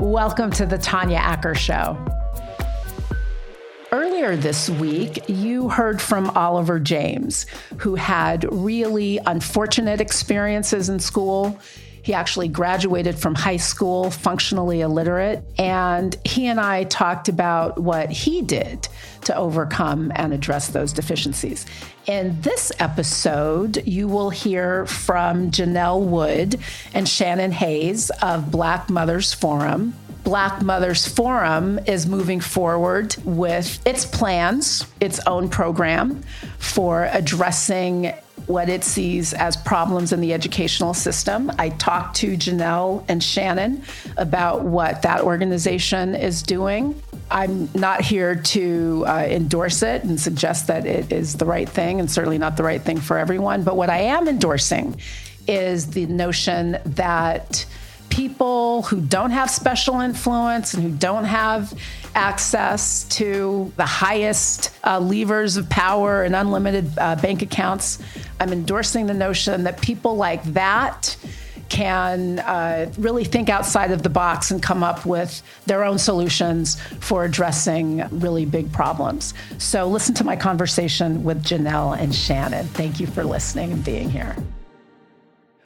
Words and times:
Welcome 0.00 0.52
to 0.52 0.64
the 0.64 0.78
Tanya 0.78 1.16
Acker 1.16 1.56
Show. 1.56 1.98
Earlier 3.90 4.36
this 4.36 4.70
week, 4.70 5.28
you 5.28 5.68
heard 5.68 6.00
from 6.00 6.30
Oliver 6.30 6.78
James, 6.78 7.46
who 7.78 7.96
had 7.96 8.46
really 8.52 9.18
unfortunate 9.26 10.00
experiences 10.00 10.88
in 10.88 11.00
school. 11.00 11.58
He 12.08 12.14
actually 12.14 12.48
graduated 12.48 13.18
from 13.18 13.34
high 13.34 13.58
school 13.58 14.10
functionally 14.10 14.80
illiterate. 14.80 15.44
And 15.58 16.16
he 16.24 16.46
and 16.46 16.58
I 16.58 16.84
talked 16.84 17.28
about 17.28 17.78
what 17.78 18.10
he 18.10 18.40
did 18.40 18.88
to 19.24 19.36
overcome 19.36 20.10
and 20.14 20.32
address 20.32 20.68
those 20.68 20.94
deficiencies. 20.94 21.66
In 22.06 22.40
this 22.40 22.72
episode, 22.78 23.86
you 23.86 24.08
will 24.08 24.30
hear 24.30 24.86
from 24.86 25.50
Janelle 25.50 26.00
Wood 26.00 26.58
and 26.94 27.06
Shannon 27.06 27.52
Hayes 27.52 28.08
of 28.22 28.50
Black 28.50 28.88
Mothers 28.88 29.34
Forum. 29.34 29.92
Black 30.24 30.62
Mothers 30.62 31.06
Forum 31.06 31.78
is 31.86 32.06
moving 32.06 32.40
forward 32.40 33.16
with 33.22 33.86
its 33.86 34.06
plans, 34.06 34.86
its 34.98 35.20
own 35.26 35.50
program 35.50 36.22
for 36.58 37.04
addressing 37.12 38.14
what 38.48 38.68
it 38.68 38.82
sees 38.82 39.34
as 39.34 39.56
problems 39.56 40.12
in 40.12 40.20
the 40.20 40.32
educational 40.32 40.94
system. 40.94 41.52
I 41.58 41.68
talked 41.68 42.16
to 42.16 42.36
Janelle 42.36 43.04
and 43.06 43.22
Shannon 43.22 43.82
about 44.16 44.62
what 44.64 45.02
that 45.02 45.20
organization 45.20 46.14
is 46.14 46.42
doing. 46.42 47.00
I'm 47.30 47.68
not 47.74 48.00
here 48.00 48.34
to 48.34 49.04
uh, 49.06 49.26
endorse 49.28 49.82
it 49.82 50.02
and 50.04 50.18
suggest 50.18 50.66
that 50.68 50.86
it 50.86 51.12
is 51.12 51.34
the 51.34 51.44
right 51.44 51.68
thing, 51.68 52.00
and 52.00 52.10
certainly 52.10 52.38
not 52.38 52.56
the 52.56 52.62
right 52.62 52.80
thing 52.80 52.98
for 52.98 53.18
everyone. 53.18 53.64
But 53.64 53.76
what 53.76 53.90
I 53.90 53.98
am 53.98 54.28
endorsing 54.28 54.98
is 55.46 55.90
the 55.90 56.06
notion 56.06 56.78
that 56.84 57.66
people 58.08 58.82
who 58.82 59.00
don't 59.00 59.30
have 59.30 59.50
special 59.50 60.00
influence 60.00 60.72
and 60.72 60.82
who 60.82 60.90
don't 60.90 61.24
have 61.24 61.72
access 62.18 63.04
to 63.04 63.72
the 63.76 63.86
highest 63.86 64.70
uh, 64.84 64.98
levers 64.98 65.56
of 65.56 65.70
power 65.70 66.24
and 66.24 66.34
unlimited 66.34 66.90
uh, 66.98 67.14
bank 67.16 67.42
accounts, 67.42 68.00
I'm 68.40 68.52
endorsing 68.52 69.06
the 69.06 69.14
notion 69.14 69.62
that 69.64 69.80
people 69.80 70.16
like 70.16 70.42
that 70.52 71.16
can 71.68 72.40
uh, 72.40 72.90
really 72.98 73.24
think 73.24 73.48
outside 73.48 73.92
of 73.92 74.02
the 74.02 74.08
box 74.08 74.50
and 74.50 74.62
come 74.62 74.82
up 74.82 75.06
with 75.06 75.42
their 75.66 75.84
own 75.84 75.98
solutions 75.98 76.80
for 77.00 77.24
addressing 77.24 78.08
really 78.18 78.46
big 78.46 78.72
problems. 78.72 79.34
So, 79.58 79.86
listen 79.86 80.14
to 80.16 80.24
my 80.24 80.34
conversation 80.34 81.24
with 81.24 81.44
Janelle 81.44 81.98
and 81.98 82.14
Shannon. 82.14 82.66
Thank 82.68 83.00
you 83.00 83.06
for 83.06 83.22
listening 83.22 83.72
and 83.72 83.84
being 83.84 84.10
here. 84.10 84.34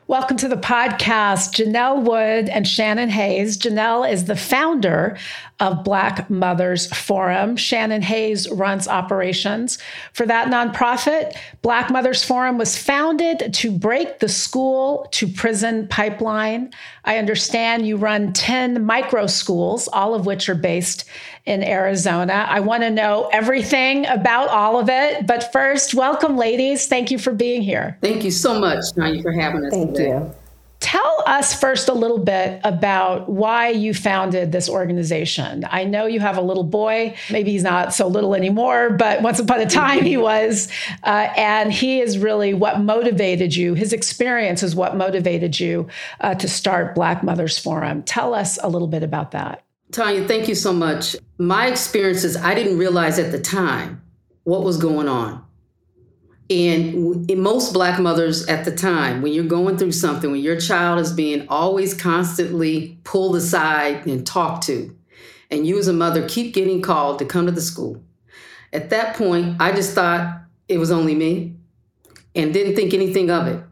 Welcome 0.08 0.36
to 0.38 0.48
the 0.48 0.56
podcast, 0.56 1.54
Janelle 1.54 2.02
Wood 2.02 2.48
and 2.48 2.66
Shannon 2.66 3.08
Hayes. 3.08 3.56
Janelle 3.56 4.10
is 4.10 4.24
the 4.24 4.34
founder 4.34 5.16
of 5.60 5.84
Black 5.84 6.28
Mothers 6.28 6.92
Forum. 6.92 7.56
Shannon 7.56 8.02
Hayes 8.02 8.50
runs 8.50 8.88
operations 8.88 9.78
for 10.12 10.26
that 10.26 10.48
nonprofit. 10.48 11.36
Black 11.62 11.88
Mothers 11.88 12.24
Forum 12.24 12.58
was 12.58 12.76
founded 12.76 13.54
to 13.54 13.70
break 13.70 14.18
the 14.18 14.28
school 14.28 15.06
to 15.12 15.28
prison 15.28 15.86
pipeline. 15.86 16.72
I 17.04 17.18
understand 17.18 17.86
you 17.86 17.96
run 17.96 18.32
10 18.32 18.84
micro 18.84 19.28
schools, 19.28 19.86
all 19.86 20.16
of 20.16 20.26
which 20.26 20.48
are 20.48 20.56
based 20.56 21.04
in 21.44 21.62
Arizona. 21.64 22.46
I 22.48 22.60
want 22.60 22.82
to 22.82 22.90
know 22.90 23.28
everything 23.32 24.06
about 24.06 24.48
all 24.48 24.78
of 24.78 24.88
it. 24.88 25.26
But 25.26 25.52
first, 25.52 25.94
welcome, 25.94 26.36
ladies. 26.36 26.86
Thank 26.86 27.10
you 27.10 27.18
for 27.18 27.32
being 27.32 27.62
here. 27.62 27.98
Thank 28.00 28.24
you 28.24 28.30
so 28.30 28.58
much, 28.58 28.84
Tanya, 28.94 29.22
for 29.22 29.32
having 29.32 29.64
us 29.64 29.72
Thank 29.72 29.94
today. 29.96 30.08
you. 30.10 30.34
Tell 30.78 31.22
us 31.26 31.54
first 31.54 31.88
a 31.88 31.92
little 31.92 32.18
bit 32.18 32.60
about 32.64 33.28
why 33.28 33.68
you 33.68 33.94
founded 33.94 34.50
this 34.50 34.68
organization. 34.68 35.64
I 35.70 35.84
know 35.84 36.06
you 36.06 36.18
have 36.18 36.36
a 36.36 36.40
little 36.40 36.64
boy. 36.64 37.14
Maybe 37.30 37.52
he's 37.52 37.62
not 37.62 37.94
so 37.94 38.08
little 38.08 38.34
anymore, 38.34 38.90
but 38.90 39.22
once 39.22 39.38
upon 39.38 39.60
a 39.60 39.66
time 39.66 40.02
he 40.02 40.16
was. 40.16 40.68
Uh, 41.04 41.28
and 41.36 41.72
he 41.72 42.00
is 42.00 42.18
really 42.18 42.52
what 42.52 42.80
motivated 42.80 43.54
you. 43.54 43.74
His 43.74 43.92
experience 43.92 44.64
is 44.64 44.74
what 44.74 44.96
motivated 44.96 45.60
you 45.60 45.86
uh, 46.20 46.34
to 46.34 46.48
start 46.48 46.96
Black 46.96 47.22
Mothers 47.22 47.60
Forum. 47.60 48.02
Tell 48.02 48.34
us 48.34 48.58
a 48.60 48.68
little 48.68 48.88
bit 48.88 49.04
about 49.04 49.30
that. 49.30 49.62
Tanya, 49.92 50.26
thank 50.26 50.48
you 50.48 50.54
so 50.54 50.72
much. 50.72 51.16
My 51.36 51.66
experiences, 51.66 52.34
I 52.34 52.54
didn't 52.54 52.78
realize 52.78 53.18
at 53.18 53.30
the 53.30 53.38
time 53.38 54.02
what 54.44 54.64
was 54.64 54.78
going 54.78 55.06
on. 55.06 55.44
And 56.48 57.30
most 57.36 57.72
Black 57.72 58.00
mothers 58.00 58.46
at 58.46 58.64
the 58.64 58.74
time, 58.74 59.20
when 59.20 59.32
you're 59.32 59.44
going 59.44 59.76
through 59.76 59.92
something, 59.92 60.30
when 60.30 60.40
your 60.40 60.58
child 60.58 60.98
is 60.98 61.12
being 61.12 61.46
always 61.48 61.94
constantly 61.94 62.98
pulled 63.04 63.36
aside 63.36 64.06
and 64.06 64.26
talked 64.26 64.64
to, 64.64 64.96
and 65.50 65.66
you 65.66 65.78
as 65.78 65.88
a 65.88 65.92
mother 65.92 66.26
keep 66.26 66.54
getting 66.54 66.80
called 66.80 67.18
to 67.18 67.26
come 67.26 67.44
to 67.46 67.52
the 67.52 67.60
school. 67.60 68.02
At 68.72 68.90
that 68.90 69.16
point, 69.16 69.60
I 69.60 69.72
just 69.72 69.94
thought 69.94 70.42
it 70.68 70.78
was 70.78 70.90
only 70.90 71.14
me 71.14 71.56
and 72.34 72.54
didn't 72.54 72.76
think 72.76 72.94
anything 72.94 73.30
of 73.30 73.46
it. 73.46 73.62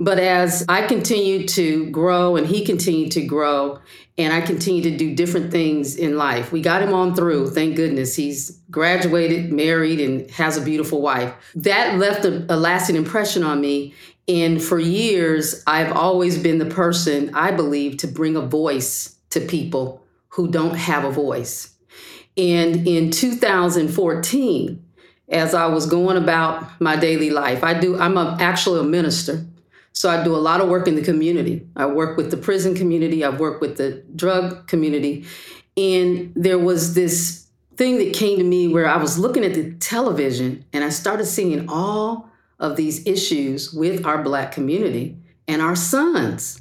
But 0.00 0.20
as 0.20 0.64
I 0.68 0.86
continued 0.86 1.48
to 1.50 1.90
grow 1.90 2.36
and 2.36 2.46
he 2.46 2.64
continued 2.64 3.10
to 3.12 3.24
grow, 3.24 3.80
and 4.16 4.32
I 4.32 4.40
continued 4.40 4.84
to 4.84 4.96
do 4.96 5.14
different 5.14 5.50
things 5.50 5.96
in 5.96 6.16
life, 6.16 6.52
we 6.52 6.60
got 6.60 6.82
him 6.82 6.92
on 6.92 7.16
through. 7.16 7.50
Thank 7.50 7.74
goodness. 7.74 8.14
He's 8.14 8.60
graduated, 8.70 9.52
married, 9.52 10.00
and 10.00 10.30
has 10.30 10.56
a 10.56 10.64
beautiful 10.64 11.02
wife. 11.02 11.34
That 11.56 11.98
left 11.98 12.24
a, 12.24 12.44
a 12.48 12.56
lasting 12.56 12.96
impression 12.96 13.42
on 13.42 13.60
me. 13.60 13.94
And 14.28 14.62
for 14.62 14.78
years, 14.78 15.62
I've 15.66 15.92
always 15.92 16.38
been 16.38 16.58
the 16.58 16.66
person, 16.66 17.34
I 17.34 17.50
believe, 17.50 17.96
to 17.98 18.06
bring 18.06 18.36
a 18.36 18.42
voice 18.42 19.16
to 19.30 19.40
people 19.40 20.04
who 20.28 20.48
don't 20.48 20.76
have 20.76 21.04
a 21.04 21.10
voice. 21.10 21.74
And 22.36 22.86
in 22.86 23.10
2014, 23.10 24.84
as 25.28 25.54
I 25.54 25.66
was 25.66 25.86
going 25.86 26.16
about 26.16 26.80
my 26.80 26.94
daily 26.94 27.30
life, 27.30 27.64
I 27.64 27.74
do, 27.74 27.98
I'm 27.98 28.16
a, 28.16 28.36
actually 28.38 28.80
a 28.80 28.84
minister. 28.84 29.44
So 29.98 30.08
I 30.08 30.22
do 30.22 30.36
a 30.36 30.38
lot 30.38 30.60
of 30.60 30.68
work 30.68 30.86
in 30.86 30.94
the 30.94 31.02
community. 31.02 31.66
I 31.74 31.86
work 31.86 32.16
with 32.16 32.30
the 32.30 32.36
prison 32.36 32.76
community, 32.76 33.24
I 33.24 33.30
work 33.30 33.60
with 33.60 33.78
the 33.78 34.04
drug 34.14 34.68
community. 34.68 35.26
And 35.76 36.32
there 36.36 36.56
was 36.56 36.94
this 36.94 37.48
thing 37.76 37.98
that 37.98 38.14
came 38.14 38.38
to 38.38 38.44
me 38.44 38.68
where 38.68 38.86
I 38.86 38.96
was 38.96 39.18
looking 39.18 39.44
at 39.44 39.54
the 39.54 39.72
television 39.72 40.64
and 40.72 40.84
I 40.84 40.90
started 40.90 41.26
seeing 41.26 41.68
all 41.68 42.30
of 42.60 42.76
these 42.76 43.04
issues 43.08 43.72
with 43.72 44.06
our 44.06 44.22
Black 44.22 44.52
community 44.52 45.16
and 45.48 45.60
our 45.60 45.74
sons. 45.74 46.60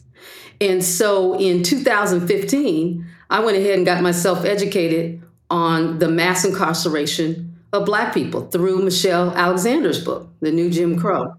And 0.59 0.83
so 0.83 1.37
in 1.37 1.61
2015, 1.61 3.05
I 3.29 3.39
went 3.41 3.55
ahead 3.55 3.77
and 3.77 3.85
got 3.85 4.01
myself 4.01 4.45
educated 4.45 5.21
on 5.51 5.99
the 5.99 6.09
mass 6.09 6.43
incarceration 6.43 7.55
of 7.71 7.85
Black 7.85 8.15
people 8.15 8.47
through 8.47 8.81
Michelle 8.81 9.29
Alexander's 9.29 10.03
book, 10.03 10.27
The 10.39 10.51
New 10.51 10.71
Jim 10.71 10.99
Crow. 10.99 11.35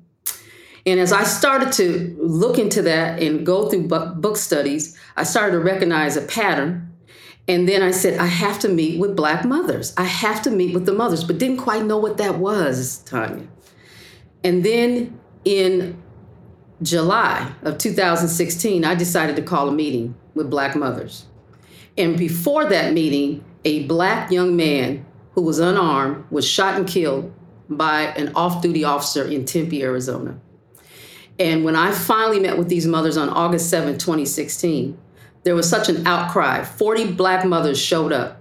And 0.88 0.98
as 0.98 1.12
I 1.12 1.24
started 1.24 1.70
to 1.74 2.16
look 2.18 2.58
into 2.58 2.80
that 2.80 3.22
and 3.22 3.44
go 3.44 3.68
through 3.68 3.88
book 3.88 4.38
studies, 4.38 4.98
I 5.18 5.24
started 5.24 5.52
to 5.52 5.60
recognize 5.60 6.16
a 6.16 6.22
pattern. 6.22 6.90
And 7.46 7.68
then 7.68 7.82
I 7.82 7.90
said, 7.90 8.18
I 8.18 8.24
have 8.24 8.58
to 8.60 8.70
meet 8.70 8.98
with 8.98 9.14
Black 9.14 9.44
mothers. 9.44 9.92
I 9.98 10.04
have 10.04 10.40
to 10.42 10.50
meet 10.50 10.72
with 10.72 10.86
the 10.86 10.94
mothers, 10.94 11.24
but 11.24 11.36
didn't 11.36 11.58
quite 11.58 11.84
know 11.84 11.98
what 11.98 12.16
that 12.16 12.38
was, 12.38 13.00
Tanya. 13.00 13.46
And 14.42 14.64
then 14.64 15.20
in 15.44 16.02
July 16.80 17.52
of 17.64 17.76
2016, 17.76 18.82
I 18.82 18.94
decided 18.94 19.36
to 19.36 19.42
call 19.42 19.68
a 19.68 19.72
meeting 19.72 20.14
with 20.32 20.48
Black 20.48 20.74
mothers. 20.74 21.26
And 21.98 22.16
before 22.16 22.64
that 22.64 22.94
meeting, 22.94 23.44
a 23.66 23.84
Black 23.84 24.30
young 24.30 24.56
man 24.56 25.04
who 25.32 25.42
was 25.42 25.58
unarmed 25.58 26.24
was 26.30 26.48
shot 26.48 26.76
and 26.76 26.88
killed 26.88 27.34
by 27.68 28.04
an 28.16 28.32
off 28.34 28.62
duty 28.62 28.84
officer 28.84 29.26
in 29.26 29.44
Tempe, 29.44 29.82
Arizona. 29.82 30.40
And 31.38 31.64
when 31.64 31.76
I 31.76 31.92
finally 31.92 32.40
met 32.40 32.58
with 32.58 32.68
these 32.68 32.86
mothers 32.86 33.16
on 33.16 33.28
August 33.28 33.70
7, 33.70 33.96
2016, 33.98 34.98
there 35.44 35.54
was 35.54 35.68
such 35.68 35.88
an 35.88 36.06
outcry. 36.06 36.64
40 36.64 37.12
Black 37.12 37.44
mothers 37.44 37.80
showed 37.80 38.12
up, 38.12 38.40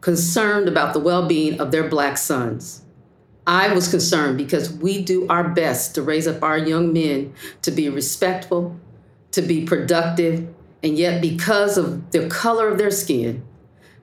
concerned 0.00 0.68
about 0.68 0.92
the 0.92 1.00
well 1.00 1.26
being 1.26 1.60
of 1.60 1.72
their 1.72 1.88
Black 1.88 2.16
sons. 2.16 2.82
I 3.46 3.74
was 3.74 3.88
concerned 3.88 4.38
because 4.38 4.72
we 4.72 5.02
do 5.02 5.26
our 5.28 5.48
best 5.48 5.94
to 5.96 6.02
raise 6.02 6.28
up 6.28 6.42
our 6.42 6.58
young 6.58 6.92
men 6.92 7.34
to 7.62 7.70
be 7.70 7.88
respectful, 7.88 8.78
to 9.32 9.42
be 9.42 9.64
productive, 9.64 10.48
and 10.82 10.96
yet 10.96 11.20
because 11.20 11.76
of 11.76 12.10
the 12.12 12.28
color 12.28 12.68
of 12.68 12.78
their 12.78 12.90
skin, 12.90 13.42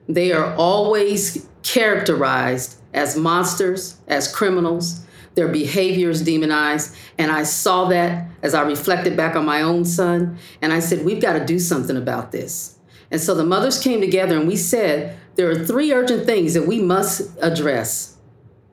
they 0.08 0.32
are 0.32 0.54
always 0.54 1.48
characterized 1.62 2.80
as 2.92 3.16
monsters, 3.16 3.98
as 4.06 4.32
criminals, 4.32 5.04
their 5.38 5.46
behaviors 5.46 6.22
demonized. 6.22 6.96
And 7.16 7.30
I 7.30 7.44
saw 7.44 7.84
that 7.90 8.28
as 8.42 8.54
I 8.54 8.62
reflected 8.62 9.16
back 9.16 9.36
on 9.36 9.46
my 9.46 9.62
own 9.62 9.84
son. 9.84 10.36
And 10.60 10.72
I 10.72 10.80
said, 10.80 11.04
we've 11.04 11.22
got 11.22 11.34
to 11.34 11.46
do 11.46 11.60
something 11.60 11.96
about 11.96 12.32
this. 12.32 12.76
And 13.12 13.20
so 13.20 13.36
the 13.36 13.44
mothers 13.44 13.80
came 13.80 14.00
together 14.00 14.36
and 14.36 14.48
we 14.48 14.56
said, 14.56 15.16
there 15.36 15.48
are 15.48 15.64
three 15.64 15.92
urgent 15.92 16.26
things 16.26 16.54
that 16.54 16.66
we 16.66 16.80
must 16.80 17.30
address. 17.40 18.16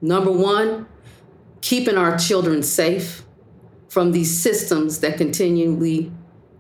Number 0.02 0.32
one, 0.32 0.88
keeping 1.62 1.98
our 1.98 2.18
children 2.18 2.64
safe 2.64 3.24
from 3.88 4.12
these 4.12 4.42
systems 4.42 5.02
that 5.02 5.20
continually 5.20 6.12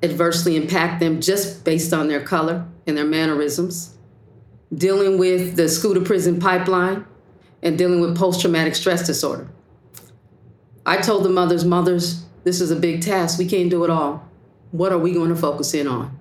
adversely 0.04 0.56
impact 0.56 1.00
them 1.00 1.19
just 1.19 1.66
based 1.66 1.94
on 1.94 2.10
their 2.10 2.22
color 2.22 2.63
and 2.86 2.96
their 2.96 3.08
mannerisms, 3.08 3.98
dealing 4.72 5.18
with 5.18 5.56
the 5.56 5.68
school 5.68 5.96
to 5.96 6.01
prison 6.01 6.40
pipeline, 6.40 7.08
and 7.63 7.75
dealing 7.75 8.01
with 8.01 8.16
post 8.16 8.42
traumatic 8.42 8.75
stress 8.75 9.08
disorder. 9.08 9.50
I 10.86 10.98
told 10.98 11.24
the 11.24 11.30
mothers, 11.30 11.66
mothers, 11.66 12.26
this 12.44 12.62
is 12.62 12.70
a 12.70 12.76
big 12.76 13.02
task. 13.02 13.40
We 13.40 13.48
can't 13.48 13.70
do 13.70 13.84
it 13.84 13.90
all. 13.90 14.30
What 14.72 14.92
are 14.92 15.00
we 15.00 15.14
going 15.14 15.30
to 15.30 15.36
focus 15.36 15.74
in 15.74 15.88
on? 15.88 16.18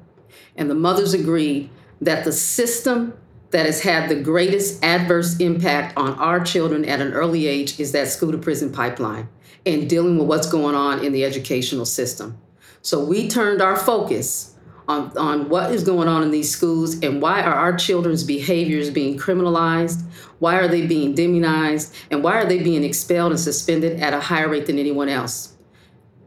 And 0.56 0.70
the 0.70 0.74
mothers 0.74 1.12
agreed 1.12 1.68
that 2.00 2.24
the 2.24 2.32
system 2.32 3.14
that 3.50 3.66
has 3.66 3.82
had 3.82 4.08
the 4.08 4.20
greatest 4.20 4.82
adverse 4.82 5.38
impact 5.38 5.96
on 5.96 6.14
our 6.14 6.42
children 6.42 6.84
at 6.84 7.00
an 7.00 7.12
early 7.12 7.46
age 7.46 7.78
is 7.78 7.92
that 7.92 8.08
school 8.08 8.32
to 8.32 8.38
prison 8.38 8.72
pipeline 8.72 9.28
and 9.66 9.88
dealing 9.88 10.18
with 10.18 10.26
what's 10.26 10.48
going 10.48 10.74
on 10.74 11.04
in 11.04 11.12
the 11.12 11.24
educational 11.24 11.84
system. 11.84 12.38
So 12.82 13.04
we 13.04 13.28
turned 13.28 13.62
our 13.62 13.76
focus 13.76 14.53
on, 14.88 15.16
on 15.16 15.48
what 15.48 15.72
is 15.72 15.82
going 15.82 16.08
on 16.08 16.22
in 16.22 16.30
these 16.30 16.50
schools 16.50 17.00
and 17.00 17.22
why 17.22 17.42
are 17.42 17.54
our 17.54 17.76
children's 17.76 18.24
behaviors 18.24 18.90
being 18.90 19.18
criminalized, 19.18 20.02
why 20.38 20.56
are 20.56 20.68
they 20.68 20.86
being 20.86 21.14
demonized, 21.14 21.94
and 22.10 22.22
why 22.22 22.34
are 22.34 22.44
they 22.44 22.62
being 22.62 22.84
expelled 22.84 23.32
and 23.32 23.40
suspended 23.40 24.00
at 24.00 24.12
a 24.12 24.20
higher 24.20 24.48
rate 24.48 24.66
than 24.66 24.78
anyone 24.78 25.08
else. 25.08 25.54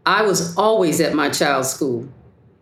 I 0.06 0.24
was 0.24 0.56
always 0.58 1.02
at 1.02 1.14
my 1.14 1.30
child's 1.30 1.70
school, 1.70 2.08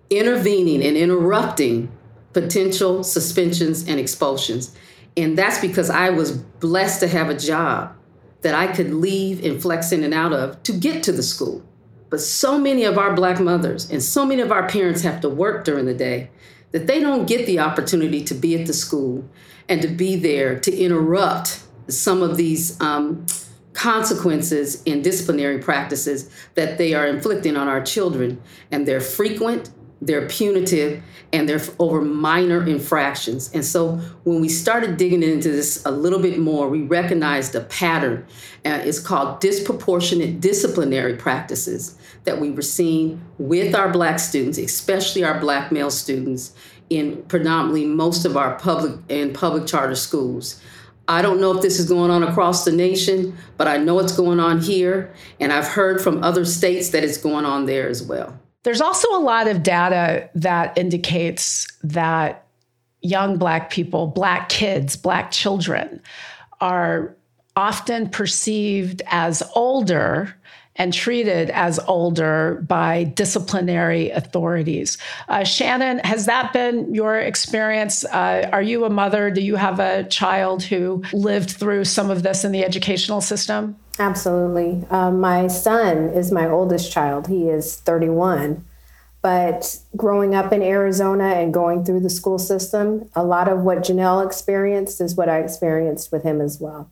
intervening 0.10 0.84
and 0.84 0.98
interrupting 0.98 1.92
potential 2.34 3.04
suspensions 3.04 3.88
and 3.88 4.00
expulsions. 4.00 4.76
And 5.16 5.38
that's 5.38 5.60
because 5.60 5.90
I 5.90 6.10
was 6.10 6.32
blessed 6.34 7.00
to 7.00 7.08
have 7.08 7.30
a 7.30 7.38
job 7.38 7.96
that 8.42 8.54
I 8.54 8.68
could 8.68 8.94
leave 8.94 9.46
and 9.46 9.62
flex 9.62 9.92
in 9.92 10.04
and 10.04 10.14
out 10.14 10.34
of 10.34 10.62
to 10.64 10.74
get 10.74 11.04
to 11.04 11.12
the 11.12 11.24
school. 11.24 11.64
But 12.16 12.22
so 12.22 12.58
many 12.58 12.86
of 12.86 12.98
our 12.98 13.14
Black 13.14 13.42
mothers 13.42 13.92
and 13.92 14.02
so 14.02 14.26
many 14.26 14.42
of 14.42 14.50
our 14.50 14.70
parents 14.70 15.02
have 15.02 15.20
to 15.20 15.28
work 15.28 15.66
during 15.66 15.84
the 15.84 15.94
day 15.94 16.30
that 16.72 16.88
they 16.88 17.02
don't 17.02 17.28
get 17.28 17.46
the 17.46 17.60
opportunity 17.60 18.24
to 18.24 18.34
be 18.34 18.58
at 18.58 18.68
the 18.68 18.74
school 18.74 19.30
and 19.68 19.82
to 19.82 19.90
be 19.90 20.16
there 20.16 20.58
to 20.62 20.74
interrupt 20.74 21.62
some 21.90 22.22
of 22.22 22.38
these 22.38 22.80
um, 22.80 23.26
consequences 23.74 24.82
in 24.84 25.02
disciplinary 25.02 25.58
practices 25.58 26.30
that 26.54 26.78
they 26.78 26.94
are 26.94 27.06
inflicting 27.06 27.58
on 27.58 27.68
our 27.68 27.84
children. 27.84 28.42
And 28.72 28.88
they're 28.88 29.02
frequent, 29.02 29.72
they're 30.02 30.26
punitive, 30.30 31.04
and 31.34 31.50
they're 31.50 31.62
over 31.80 32.00
minor 32.02 32.66
infractions. 32.66 33.52
And 33.54 33.66
so 33.66 33.98
when 34.24 34.40
we 34.40 34.48
started 34.48 34.96
digging 34.96 35.22
into 35.22 35.52
this 35.52 35.86
a 35.86 35.92
little 35.92 36.20
bit 36.20 36.40
more, 36.40 36.70
we 36.70 36.84
recognized 36.84 37.56
a 37.56 37.62
pattern. 37.66 38.26
Uh, 38.64 38.80
it's 38.86 39.00
called 39.00 39.42
disproportionate 39.42 40.40
disciplinary 40.40 41.18
practices 41.18 41.98
that 42.26 42.40
we 42.40 42.52
were 42.52 42.62
seeing 42.62 43.22
with 43.38 43.74
our 43.74 43.90
Black 43.90 44.20
students, 44.20 44.58
especially 44.58 45.24
our 45.24 45.40
Black 45.40 45.72
male 45.72 45.92
students, 45.92 46.54
in 46.90 47.24
predominantly 47.24 47.86
most 47.86 48.26
of 48.26 48.38
our 48.38 48.58
public 48.60 49.00
and 49.10 49.34
public 49.34 49.66
charter 49.66 49.96
schools. 49.96 50.62
I 51.08 51.22
don't 51.22 51.40
know 51.40 51.56
if 51.56 51.62
this 51.62 51.80
is 51.80 51.88
going 51.88 52.12
on 52.12 52.24
across 52.24 52.66
the 52.66 52.72
nation, 52.72 53.38
but 53.58 53.68
I 53.68 53.78
know 53.78 54.00
it's 54.00 54.16
going 54.16 54.40
on 54.40 54.60
here, 54.60 55.14
and 55.40 55.54
I've 55.54 55.68
heard 55.68 56.02
from 56.02 56.24
other 56.24 56.46
states 56.46 56.90
that 56.90 57.04
it's 57.04 57.18
going 57.18 57.46
on 57.46 57.66
there 57.66 57.88
as 57.88 58.04
well. 58.04 58.40
There's 58.64 58.82
also 58.82 59.08
a 59.16 59.22
lot 59.22 59.48
of 59.48 59.62
data 59.62 60.30
that 60.34 60.76
indicates 60.78 61.68
that 61.84 62.48
young 63.02 63.38
Black 63.38 63.70
people, 63.70 64.08
Black 64.08 64.50
kids, 64.50 64.96
Black 64.96 65.30
children 65.30 66.02
are 66.60 67.16
often 67.56 68.10
perceived 68.10 69.04
as 69.06 69.44
older 69.54 70.35
and 70.76 70.94
treated 70.94 71.50
as 71.52 71.80
older 71.88 72.64
by 72.68 73.04
disciplinary 73.04 74.10
authorities. 74.12 74.98
Uh, 75.30 75.44
Shannon, 75.44 76.00
has 76.00 76.26
that 76.26 76.52
been 76.54 76.94
your 76.94 77.18
experience? 77.18 78.04
Uh, 78.06 78.50
are 78.52 78.62
you 78.62 78.86
a 78.86 78.90
mother? 78.90 79.32
Do 79.32 79.42
you 79.42 79.56
have 79.56 79.80
a 79.80 80.04
child 80.06 80.64
who 80.64 81.04
lived 81.14 81.52
through 81.52 81.86
some 81.86 82.12
of 82.12 82.24
this 82.24 82.44
in 82.44 82.52
the 82.52 82.66
educational 82.66 83.22
system? 83.22 83.78
Absolutely. 84.00 84.86
Uh, 84.90 85.12
my 85.12 85.48
son 85.48 86.10
is 86.10 86.32
my 86.32 86.50
oldest 86.50 86.92
child. 86.92 87.28
He 87.28 87.48
is 87.48 87.78
31. 87.78 88.66
But 89.22 89.80
growing 89.96 90.36
up 90.36 90.54
in 90.54 90.62
Arizona 90.62 91.30
and 91.30 91.54
going 91.54 91.84
through 91.84 92.02
the 92.02 92.12
school 92.12 92.38
system, 92.38 93.10
a 93.16 93.24
lot 93.24 93.48
of 93.48 93.62
what 93.62 93.80
Janelle 93.80 94.24
experienced 94.24 95.02
is 95.02 95.16
what 95.16 95.30
I 95.30 95.40
experienced 95.40 96.12
with 96.12 96.24
him 96.24 96.42
as 96.42 96.60
well. 96.60 96.92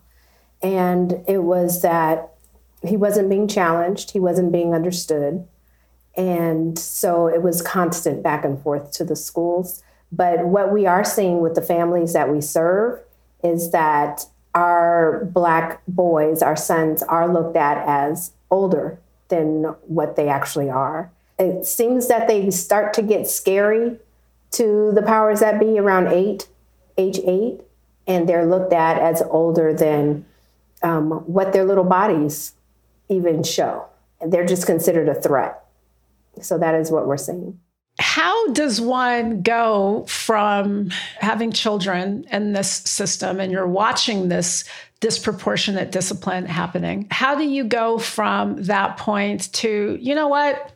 And 0.64 1.24
it 1.28 1.44
was 1.44 1.84
that 1.84 2.33
he 2.86 2.98
wasn't 2.98 3.30
being 3.30 3.48
challenged, 3.48 4.12
he 4.12 4.20
wasn't 4.20 4.52
being 4.52 4.74
understood. 4.74 5.48
And 6.16 6.78
so 6.78 7.28
it 7.28 7.42
was 7.42 7.62
constant 7.62 8.22
back 8.22 8.46
and 8.46 8.62
forth 8.62 8.92
to 8.94 9.04
the 9.04 9.16
schools. 9.16 9.82
But 10.12 10.46
what 10.46 10.72
we 10.72 10.86
are 10.86 11.04
seeing 11.04 11.40
with 11.40 11.56
the 11.56 11.62
families 11.62 12.14
that 12.14 12.30
we 12.30 12.40
serve 12.40 13.00
is 13.44 13.72
that 13.72 14.26
our 14.54 15.26
Black 15.26 15.82
boys, 15.88 16.44
our 16.44 16.56
sons, 16.56 17.02
are 17.04 17.32
looked 17.32 17.58
at 17.58 17.78
as 17.88 18.32
older 18.52 19.00
than 19.30 19.64
what 19.88 20.16
they 20.16 20.30
actually 20.30 20.70
are. 20.70 21.12
It 21.40 21.66
seems 21.66 22.08
that 22.10 22.28
they 22.28 22.52
start 22.52 22.94
to 22.94 23.02
get 23.02 23.28
scary 23.28 23.98
to 24.52 24.92
the 24.94 25.02
powers 25.02 25.40
that 25.40 25.60
be 25.60 25.80
around 25.80 26.10
eight, 26.10 26.48
age 26.96 27.20
eight, 27.26 27.62
and 28.06 28.30
they're 28.30 28.46
looked 28.46 28.74
at 28.74 29.00
as 29.00 29.24
older 29.32 29.74
than 29.74 30.26
um, 30.84 31.12
what 31.26 31.54
their 31.54 31.66
little 31.66 31.84
bodies 31.84 32.54
even 33.10 33.44
show. 33.44 33.86
They're 34.26 34.46
just 34.46 34.66
considered 34.66 35.10
a 35.10 35.16
threat. 35.16 35.64
So 36.42 36.58
that 36.58 36.76
is 36.76 36.92
what 36.92 37.08
we're 37.08 37.18
seeing. 37.18 37.60
How 38.00 38.52
does 38.54 38.82
one 38.82 39.44
go 39.44 40.06
from 40.08 40.90
having 41.20 41.52
children 41.52 42.26
in 42.32 42.54
this 42.54 42.70
system 42.72 43.40
and 43.40 43.52
you're 43.52 43.68
watching 43.68 44.30
this 44.30 44.64
disproportionate 45.00 45.92
discipline 45.92 46.46
happening? 46.46 47.08
How 47.12 47.36
do 47.36 47.44
you 47.44 47.64
go 47.64 48.00
from 48.00 48.64
that 48.64 48.98
point 48.98 49.54
to, 49.54 49.98
you 50.02 50.16
know 50.16 50.28
what? 50.28 50.72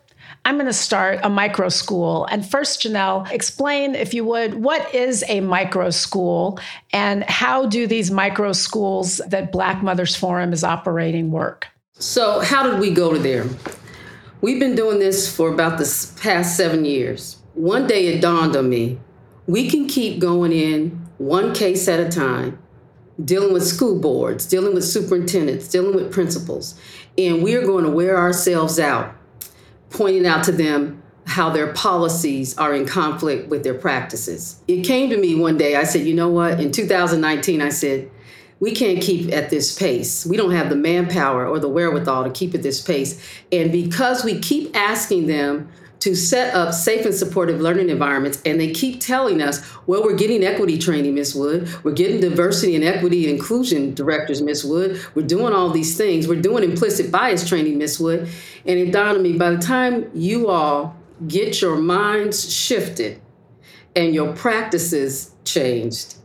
I'm 0.45 0.56
going 0.56 0.68
to 0.68 0.73
start 0.73 1.19
a 1.23 1.30
micro 1.30 1.69
school. 1.69 2.25
And 2.25 2.45
first, 2.45 2.81
Janelle, 2.81 3.30
explain, 3.31 3.95
if 3.95 4.13
you 4.13 4.23
would, 4.25 4.53
what 4.53 4.94
is 4.94 5.23
a 5.27 5.41
micro 5.41 5.89
school 5.89 6.59
and 6.94 7.23
how 7.23 7.65
do 7.65 7.88
these 7.88 8.12
micro 8.12 8.53
schools 8.53 9.18
that 9.27 9.51
Black 9.51 9.81
Mothers 9.81 10.15
Forum 10.15 10.53
is 10.53 10.63
operating 10.63 11.31
work? 11.31 11.68
So, 11.99 12.41
how 12.41 12.69
did 12.69 12.79
we 12.79 12.91
go 12.91 13.13
to 13.13 13.19
there? 13.19 13.45
We've 14.41 14.59
been 14.59 14.75
doing 14.75 14.99
this 14.99 15.35
for 15.35 15.51
about 15.51 15.79
the 15.79 16.13
past 16.21 16.55
seven 16.55 16.85
years. 16.85 17.38
One 17.55 17.88
day 17.88 18.07
it 18.07 18.21
dawned 18.21 18.55
on 18.55 18.69
me 18.69 18.99
we 19.47 19.69
can 19.69 19.88
keep 19.88 20.19
going 20.19 20.51
in 20.51 21.07
one 21.17 21.53
case 21.53 21.87
at 21.87 21.99
a 21.99 22.09
time, 22.09 22.59
dealing 23.23 23.54
with 23.54 23.66
school 23.66 23.97
boards, 23.97 24.45
dealing 24.45 24.75
with 24.75 24.83
superintendents, 24.83 25.69
dealing 25.69 25.95
with 25.95 26.11
principals, 26.11 26.80
and 27.18 27.42
we 27.42 27.56
are 27.56 27.66
going 27.66 27.85
to 27.85 27.89
wear 27.89 28.18
ourselves 28.18 28.80
out 28.80 29.16
pointing 29.89 30.27
out 30.27 30.44
to 30.44 30.51
them 30.51 31.01
how 31.25 31.49
their 31.49 31.71
policies 31.73 32.57
are 32.57 32.73
in 32.73 32.85
conflict 32.85 33.47
with 33.47 33.63
their 33.63 33.73
practices. 33.73 34.61
It 34.68 34.83
came 34.83 35.09
to 35.09 35.18
me 35.18 35.33
one 35.33 35.57
day, 35.57 35.75
I 35.75 35.83
said, 35.83 36.06
you 36.06 36.13
know 36.13 36.30
what? 36.30 36.59
In 36.59 36.71
2019, 36.71 37.61
I 37.61 37.69
said, 37.69 38.11
we 38.59 38.71
can't 38.71 39.02
keep 39.02 39.31
at 39.31 39.49
this 39.49 39.78
pace. 39.78 40.26
We 40.26 40.37
don't 40.37 40.52
have 40.52 40.69
the 40.69 40.76
manpower 40.76 41.47
or 41.47 41.59
the 41.59 41.69
wherewithal 41.69 42.23
to 42.23 42.30
keep 42.30 42.56
at 42.56 42.64
this 42.64 42.81
pace. 42.81 43.21
And 43.52 43.71
because 43.71 44.23
we 44.23 44.40
keep 44.40 44.76
asking 44.76 45.28
them 45.28 45.69
to 45.99 46.16
set 46.16 46.54
up 46.54 46.73
safe 46.73 47.06
and 47.06 47.14
supportive 47.14 47.59
learning 47.59 47.90
environments, 47.90 48.42
and 48.45 48.59
they 48.59 48.71
keep 48.71 49.02
telling 49.02 49.42
us, 49.42 49.61
well, 49.87 50.04
we're 50.04 50.16
getting 50.16 50.44
equity 50.44 50.78
training, 50.78 51.16
Miss 51.16 51.33
Wood. 51.33 51.68
We're 51.83 51.94
getting 51.94 52.21
diversity 52.21 52.76
and 52.76 52.83
equity 52.83 53.28
and 53.28 53.37
inclusion 53.37 53.94
directors, 53.94 54.42
Miss 54.42 54.64
Wood. 54.64 55.02
We're 55.16 55.26
doing 55.26 55.54
all 55.54 55.69
these 55.69 55.97
things. 55.97 56.28
We're 56.28 56.42
doing 56.42 56.64
implicit 56.64 57.11
bias 57.11 57.47
training, 57.47 57.78
Miss 57.78 57.99
Wood. 57.99 58.30
And 58.66 58.80
it 58.80 58.92
dawned 58.92 59.18
on 59.18 59.23
me 59.23 59.37
by 59.37 59.52
the 59.52 59.57
time 59.57 60.09
you 60.14 60.49
all 60.49 60.95
get 61.28 61.61
your 61.61 61.78
minds 61.78 62.54
shifted 62.54 63.19
and 63.95 64.14
your 64.14 64.33
practices 64.33 65.31
changed, 65.45 66.16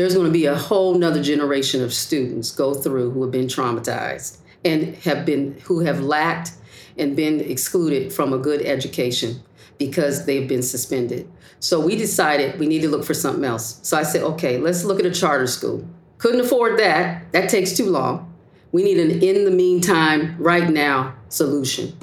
there's 0.00 0.14
going 0.14 0.26
to 0.26 0.32
be 0.32 0.46
a 0.46 0.56
whole 0.56 0.94
nother 0.94 1.22
generation 1.22 1.82
of 1.82 1.92
students 1.92 2.50
go 2.50 2.72
through 2.72 3.10
who 3.10 3.20
have 3.22 3.30
been 3.30 3.46
traumatized 3.46 4.38
and 4.64 4.96
have 4.96 5.26
been 5.26 5.58
who 5.64 5.80
have 5.80 6.00
lacked 6.00 6.52
and 6.96 7.14
been 7.14 7.38
excluded 7.40 8.10
from 8.10 8.32
a 8.32 8.38
good 8.38 8.62
education 8.62 9.42
because 9.78 10.24
they've 10.24 10.48
been 10.48 10.62
suspended. 10.62 11.30
So 11.58 11.80
we 11.80 11.96
decided 11.96 12.58
we 12.58 12.66
need 12.66 12.80
to 12.80 12.88
look 12.88 13.04
for 13.04 13.12
something 13.12 13.44
else. 13.44 13.78
So 13.82 13.98
I 13.98 14.02
said, 14.02 14.22
okay, 14.22 14.56
let's 14.56 14.84
look 14.84 14.98
at 14.98 15.06
a 15.06 15.10
charter 15.10 15.46
school. 15.46 15.86
Couldn't 16.16 16.40
afford 16.40 16.78
that. 16.78 17.30
That 17.32 17.50
takes 17.50 17.76
too 17.76 17.90
long. 17.90 18.32
We 18.72 18.82
need 18.82 18.98
an 18.98 19.22
in 19.22 19.44
the 19.44 19.50
meantime, 19.50 20.36
right 20.38 20.68
now 20.70 21.14
solution. 21.28 21.96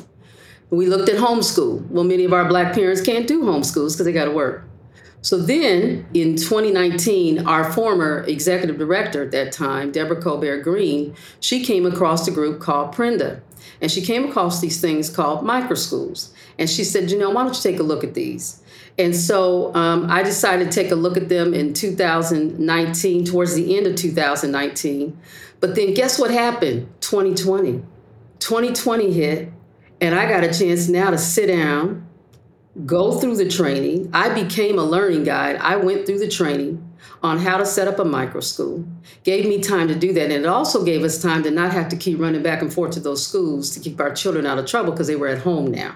We 0.69 0.85
looked 0.85 1.09
at 1.09 1.15
homeschool. 1.15 1.87
Well, 1.87 2.03
many 2.03 2.25
of 2.25 2.33
our 2.33 2.45
black 2.45 2.73
parents 2.75 3.01
can't 3.01 3.27
do 3.27 3.43
homeschools 3.43 3.93
because 3.93 4.05
they 4.05 4.11
got 4.11 4.25
to 4.25 4.31
work. 4.31 4.66
So 5.27 5.37
then 5.37 6.07
in 6.13 6.37
2019, 6.37 7.47
our 7.47 7.69
former 7.73 8.23
executive 8.29 8.77
director 8.77 9.23
at 9.23 9.31
that 9.31 9.51
time, 9.51 9.91
Deborah 9.91 10.21
Colbert 10.21 10.61
Green, 10.61 11.17
she 11.41 11.65
came 11.65 11.85
across 11.85 12.25
a 12.29 12.31
group 12.31 12.61
called 12.61 12.95
Prenda. 12.95 13.41
and 13.81 13.91
she 13.91 14.01
came 14.01 14.29
across 14.29 14.61
these 14.61 14.79
things 14.79 15.09
called 15.09 15.43
microschools. 15.43 16.29
And 16.57 16.69
she 16.69 16.85
said, 16.85 17.11
you 17.11 17.19
know, 17.19 17.29
why 17.29 17.43
don't 17.43 17.53
you 17.53 17.61
take 17.61 17.77
a 17.77 17.83
look 17.83 18.05
at 18.05 18.13
these? 18.13 18.63
And 18.97 19.13
so 19.13 19.75
um, 19.75 20.09
I 20.09 20.23
decided 20.23 20.71
to 20.71 20.81
take 20.81 20.91
a 20.91 20.95
look 20.95 21.17
at 21.17 21.27
them 21.27 21.53
in 21.53 21.73
2019, 21.73 23.25
towards 23.25 23.53
the 23.53 23.77
end 23.77 23.85
of 23.85 23.97
2019. 23.97 25.19
But 25.59 25.75
then 25.75 25.93
guess 25.93 26.17
what 26.17 26.31
happened? 26.31 26.87
2020. 27.01 27.83
2020 28.39 29.11
hit, 29.11 29.51
and 29.99 30.15
I 30.15 30.29
got 30.29 30.45
a 30.45 30.57
chance 30.57 30.87
now 30.87 31.09
to 31.09 31.17
sit 31.17 31.47
down, 31.47 32.06
go 32.85 33.19
through 33.19 33.37
the 33.37 33.49
training. 33.49 34.09
I 34.13 34.29
became 34.33 34.77
a 34.77 34.83
learning 34.83 35.23
guide. 35.23 35.55
I 35.57 35.77
went 35.77 36.05
through 36.05 36.19
the 36.19 36.27
training 36.27 36.83
on 37.23 37.39
how 37.39 37.57
to 37.57 37.65
set 37.65 37.87
up 37.87 37.99
a 37.99 38.05
micro 38.05 38.41
school. 38.41 38.85
Gave 39.23 39.45
me 39.45 39.59
time 39.61 39.87
to 39.87 39.95
do 39.95 40.13
that. 40.13 40.31
And 40.31 40.31
it 40.31 40.45
also 40.45 40.83
gave 40.83 41.03
us 41.03 41.21
time 41.21 41.43
to 41.43 41.51
not 41.51 41.71
have 41.71 41.89
to 41.89 41.95
keep 41.95 42.19
running 42.19 42.43
back 42.43 42.61
and 42.61 42.71
forth 42.71 42.91
to 42.91 42.99
those 42.99 43.25
schools 43.25 43.71
to 43.71 43.79
keep 43.79 43.99
our 43.99 44.13
children 44.13 44.45
out 44.45 44.59
of 44.59 44.65
trouble 44.65 44.91
because 44.91 45.07
they 45.07 45.15
were 45.15 45.27
at 45.27 45.39
home 45.39 45.71
now. 45.71 45.95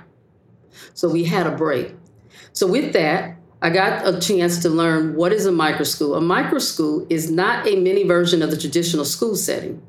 So 0.94 1.10
we 1.10 1.26
had 1.26 1.46
a 1.46 1.52
break. 1.52 1.94
So 2.54 2.68
with 2.68 2.94
that, 2.94 3.38
I 3.62 3.70
got 3.70 4.08
a 4.08 4.20
chance 4.20 4.60
to 4.64 4.70
learn 4.70 5.16
what 5.16 5.32
is 5.32 5.46
a 5.46 5.52
micro 5.52 5.84
school. 5.84 6.16
A 6.16 6.22
micro 6.22 6.58
school 6.58 7.06
is 7.10 7.30
not 7.30 7.68
a 7.68 7.76
mini 7.76 8.04
version 8.04 8.42
of 8.42 8.50
the 8.50 8.58
traditional 8.58 9.06
school 9.06 9.36
setting. 9.36 9.82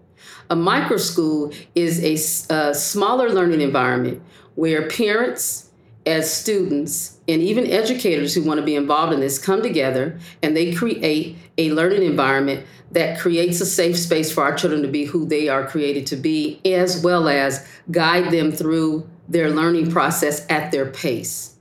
A 0.51 0.57
micro 0.57 0.99
school 0.99 1.53
is 1.75 2.03
a, 2.51 2.55
a 2.55 2.75
smaller 2.75 3.31
learning 3.31 3.63
environment 3.63 4.23
where 4.55 4.87
parents, 4.89 5.71
as 6.05 6.33
students, 6.33 7.19
and 7.29 7.41
even 7.41 7.67
educators 7.67 8.35
who 8.35 8.43
want 8.43 8.59
to 8.59 8.67
be 8.67 8.75
involved 8.75 9.13
in 9.13 9.21
this 9.21 9.39
come 9.39 9.63
together 9.63 10.19
and 10.43 10.57
they 10.57 10.75
create 10.75 11.37
a 11.59 11.71
learning 11.73 12.03
environment 12.03 12.67
that 12.91 13.19
creates 13.19 13.61
a 13.61 13.67
safe 13.67 13.97
space 13.97 14.33
for 14.33 14.43
our 14.43 14.55
children 14.55 14.83
to 14.83 14.89
be 14.89 15.05
who 15.05 15.25
they 15.25 15.49
are 15.49 15.67
created 15.67 16.07
to 16.07 16.17
be, 16.17 16.61
as 16.65 17.03
well 17.03 17.29
as 17.29 17.67
guide 17.91 18.31
them 18.31 18.53
through 18.53 19.09
their 19.29 19.51
learning 19.51 19.91
process 19.91 20.45
at 20.51 20.73
their 20.73 20.87
pace 20.87 21.57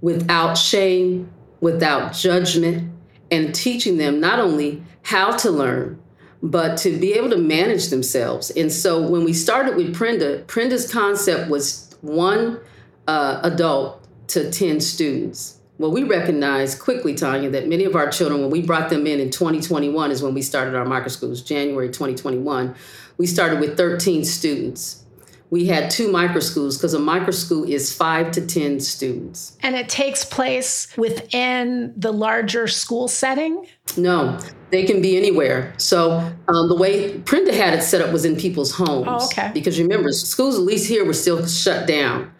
without 0.00 0.54
shame, 0.54 1.32
without 1.60 2.12
judgment, 2.12 2.92
and 3.30 3.54
teaching 3.54 3.96
them 3.96 4.20
not 4.20 4.38
only 4.38 4.82
how 5.02 5.30
to 5.30 5.50
learn, 5.50 6.00
but 6.42 6.76
to 6.76 6.98
be 6.98 7.14
able 7.14 7.30
to 7.30 7.38
manage 7.38 7.88
themselves. 7.88 8.50
And 8.50 8.70
so 8.70 9.00
when 9.00 9.24
we 9.24 9.32
started 9.32 9.76
with 9.76 9.96
Prenda, 9.96 10.44
Prenda's 10.44 10.92
concept 10.92 11.48
was 11.48 11.96
one 12.02 12.60
uh, 13.06 13.40
adult 13.42 14.06
to 14.28 14.50
10 14.50 14.80
students. 14.80 15.58
Well, 15.78 15.90
we 15.90 16.04
recognized 16.04 16.80
quickly, 16.80 17.14
Tanya, 17.14 17.50
that 17.50 17.68
many 17.68 17.84
of 17.84 17.94
our 17.94 18.08
children, 18.08 18.40
when 18.40 18.50
we 18.50 18.62
brought 18.62 18.88
them 18.88 19.06
in 19.06 19.20
in 19.20 19.30
2021, 19.30 20.10
is 20.10 20.22
when 20.22 20.32
we 20.32 20.40
started 20.40 20.74
our 20.74 20.86
micro 20.86 21.08
schools, 21.08 21.42
January 21.42 21.88
2021, 21.88 22.74
we 23.18 23.26
started 23.26 23.60
with 23.60 23.76
13 23.76 24.24
students. 24.24 25.02
We 25.50 25.66
had 25.66 25.90
two 25.90 26.10
micro 26.10 26.40
schools 26.40 26.76
because 26.76 26.94
a 26.94 26.98
micro 26.98 27.30
school 27.30 27.64
is 27.64 27.94
five 27.94 28.32
to 28.32 28.44
10 28.44 28.80
students. 28.80 29.56
And 29.62 29.76
it 29.76 29.88
takes 29.88 30.24
place 30.24 30.88
within 30.96 31.92
the 31.96 32.12
larger 32.12 32.66
school 32.66 33.06
setting? 33.06 33.66
No, 33.96 34.40
they 34.70 34.84
can 34.84 35.00
be 35.00 35.16
anywhere. 35.16 35.72
So 35.76 36.32
um, 36.48 36.68
the 36.68 36.74
way 36.74 37.18
Prenda 37.18 37.54
had 37.54 37.74
it 37.74 37.82
set 37.82 38.00
up 38.00 38.12
was 38.12 38.24
in 38.24 38.36
people's 38.36 38.72
homes. 38.72 39.06
Oh, 39.08 39.26
okay. 39.26 39.50
Because 39.54 39.78
remember, 39.78 40.10
schools, 40.10 40.56
at 40.56 40.62
least 40.62 40.88
here, 40.88 41.04
were 41.04 41.12
still 41.12 41.46
shut 41.46 41.86
down. 41.86 42.32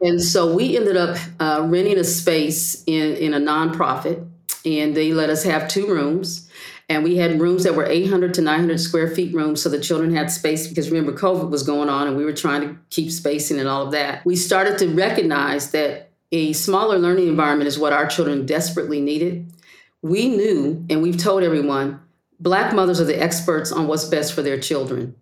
And 0.00 0.22
so 0.22 0.54
we 0.54 0.76
ended 0.76 0.96
up 0.96 1.18
uh, 1.38 1.66
renting 1.68 1.98
a 1.98 2.04
space 2.04 2.82
in, 2.86 3.16
in 3.16 3.34
a 3.34 3.38
nonprofit, 3.38 4.26
and 4.64 4.96
they 4.96 5.12
let 5.12 5.30
us 5.30 5.42
have 5.44 5.68
two 5.68 5.86
rooms. 5.86 6.48
And 6.88 7.04
we 7.04 7.16
had 7.16 7.40
rooms 7.40 7.62
that 7.64 7.76
were 7.76 7.86
800 7.86 8.34
to 8.34 8.42
900 8.42 8.80
square 8.80 9.08
feet 9.14 9.32
rooms, 9.32 9.62
so 9.62 9.68
the 9.68 9.78
children 9.78 10.14
had 10.14 10.30
space 10.30 10.66
because 10.66 10.90
remember, 10.90 11.12
COVID 11.12 11.50
was 11.50 11.62
going 11.62 11.88
on 11.88 12.08
and 12.08 12.16
we 12.16 12.24
were 12.24 12.32
trying 12.32 12.62
to 12.62 12.76
keep 12.90 13.12
spacing 13.12 13.60
and 13.60 13.68
all 13.68 13.82
of 13.82 13.92
that. 13.92 14.24
We 14.24 14.34
started 14.34 14.76
to 14.78 14.88
recognize 14.88 15.70
that 15.70 16.10
a 16.32 16.52
smaller 16.52 16.98
learning 16.98 17.28
environment 17.28 17.68
is 17.68 17.78
what 17.78 17.92
our 17.92 18.06
children 18.06 18.44
desperately 18.44 19.00
needed. 19.00 19.52
We 20.02 20.28
knew, 20.28 20.84
and 20.90 21.00
we've 21.02 21.16
told 21.16 21.42
everyone, 21.42 22.00
Black 22.40 22.74
mothers 22.74 23.00
are 23.00 23.04
the 23.04 23.20
experts 23.22 23.70
on 23.70 23.86
what's 23.86 24.06
best 24.06 24.32
for 24.32 24.40
their 24.42 24.58
children 24.58 25.14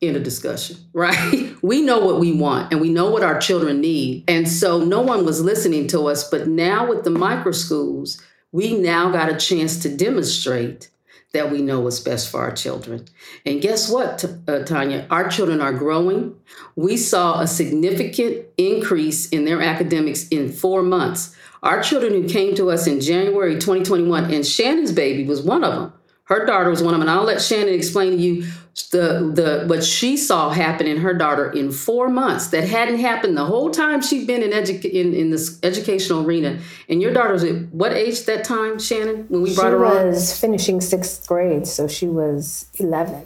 in 0.00 0.16
a 0.16 0.20
discussion, 0.20 0.76
right? 0.92 1.54
we 1.62 1.82
know 1.82 1.98
what 1.98 2.20
we 2.20 2.32
want 2.32 2.72
and 2.72 2.80
we 2.80 2.90
know 2.90 3.10
what 3.10 3.22
our 3.22 3.38
children 3.38 3.80
need. 3.80 4.24
And 4.28 4.48
so 4.48 4.84
no 4.84 5.00
one 5.00 5.24
was 5.24 5.42
listening 5.42 5.86
to 5.88 6.06
us. 6.08 6.28
But 6.28 6.48
now 6.48 6.88
with 6.88 7.04
the 7.04 7.10
micro 7.10 7.52
schools, 7.52 8.20
we 8.52 8.78
now 8.78 9.10
got 9.10 9.32
a 9.32 9.36
chance 9.36 9.78
to 9.82 9.96
demonstrate 9.96 10.90
that 11.32 11.50
we 11.50 11.60
know 11.60 11.80
what's 11.80 11.98
best 12.00 12.30
for 12.30 12.40
our 12.40 12.52
children. 12.52 13.04
And 13.44 13.60
guess 13.60 13.90
what, 13.90 14.24
uh, 14.46 14.62
Tanya? 14.62 15.06
Our 15.10 15.28
children 15.28 15.60
are 15.60 15.72
growing. 15.72 16.36
We 16.76 16.96
saw 16.96 17.40
a 17.40 17.46
significant 17.46 18.46
increase 18.56 19.28
in 19.28 19.44
their 19.44 19.60
academics 19.60 20.28
in 20.28 20.52
four 20.52 20.82
months. 20.82 21.34
Our 21.62 21.82
children 21.82 22.12
who 22.12 22.28
came 22.28 22.54
to 22.54 22.70
us 22.70 22.86
in 22.86 23.00
January 23.00 23.54
2021, 23.54 24.32
and 24.32 24.46
Shannon's 24.46 24.92
baby 24.92 25.24
was 25.24 25.42
one 25.42 25.64
of 25.64 25.74
them. 25.74 25.92
Her 26.24 26.46
daughter 26.46 26.70
was 26.70 26.82
one 26.82 26.94
of 26.94 27.00
them, 27.00 27.08
and 27.08 27.10
I'll 27.10 27.24
let 27.24 27.42
Shannon 27.42 27.74
explain 27.74 28.12
to 28.12 28.16
you 28.16 28.46
the 28.90 29.30
the 29.32 29.64
what 29.66 29.84
she 29.84 30.16
saw 30.16 30.50
happen 30.50 30.86
in 30.86 30.96
her 30.96 31.14
daughter 31.14 31.50
in 31.52 31.70
four 31.70 32.08
months 32.08 32.48
that 32.48 32.64
hadn't 32.64 32.98
happened 32.98 33.36
the 33.36 33.44
whole 33.44 33.70
time 33.70 34.00
she'd 34.00 34.26
been 34.26 34.42
in 34.42 34.50
edu- 34.50 34.84
in, 34.84 35.14
in 35.14 35.30
this 35.30 35.58
educational 35.62 36.24
arena. 36.24 36.58
And 36.88 37.00
your 37.02 37.12
daughter 37.12 37.32
was 37.32 37.44
at 37.44 37.72
what 37.72 37.92
age 37.92 38.24
that 38.24 38.42
time, 38.42 38.78
Shannon, 38.78 39.26
when 39.28 39.42
we 39.42 39.54
brought 39.54 39.66
she 39.66 39.72
her 39.72 39.84
on? 39.84 40.02
She 40.02 40.06
was 40.06 40.40
finishing 40.40 40.80
sixth 40.80 41.26
grade, 41.26 41.66
so 41.66 41.86
she 41.86 42.06
was 42.06 42.66
eleven. 42.78 43.22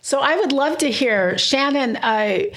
So 0.00 0.20
I 0.20 0.36
would 0.36 0.52
love 0.52 0.78
to 0.78 0.90
hear 0.90 1.36
Shannon. 1.38 1.98
I 2.02 2.52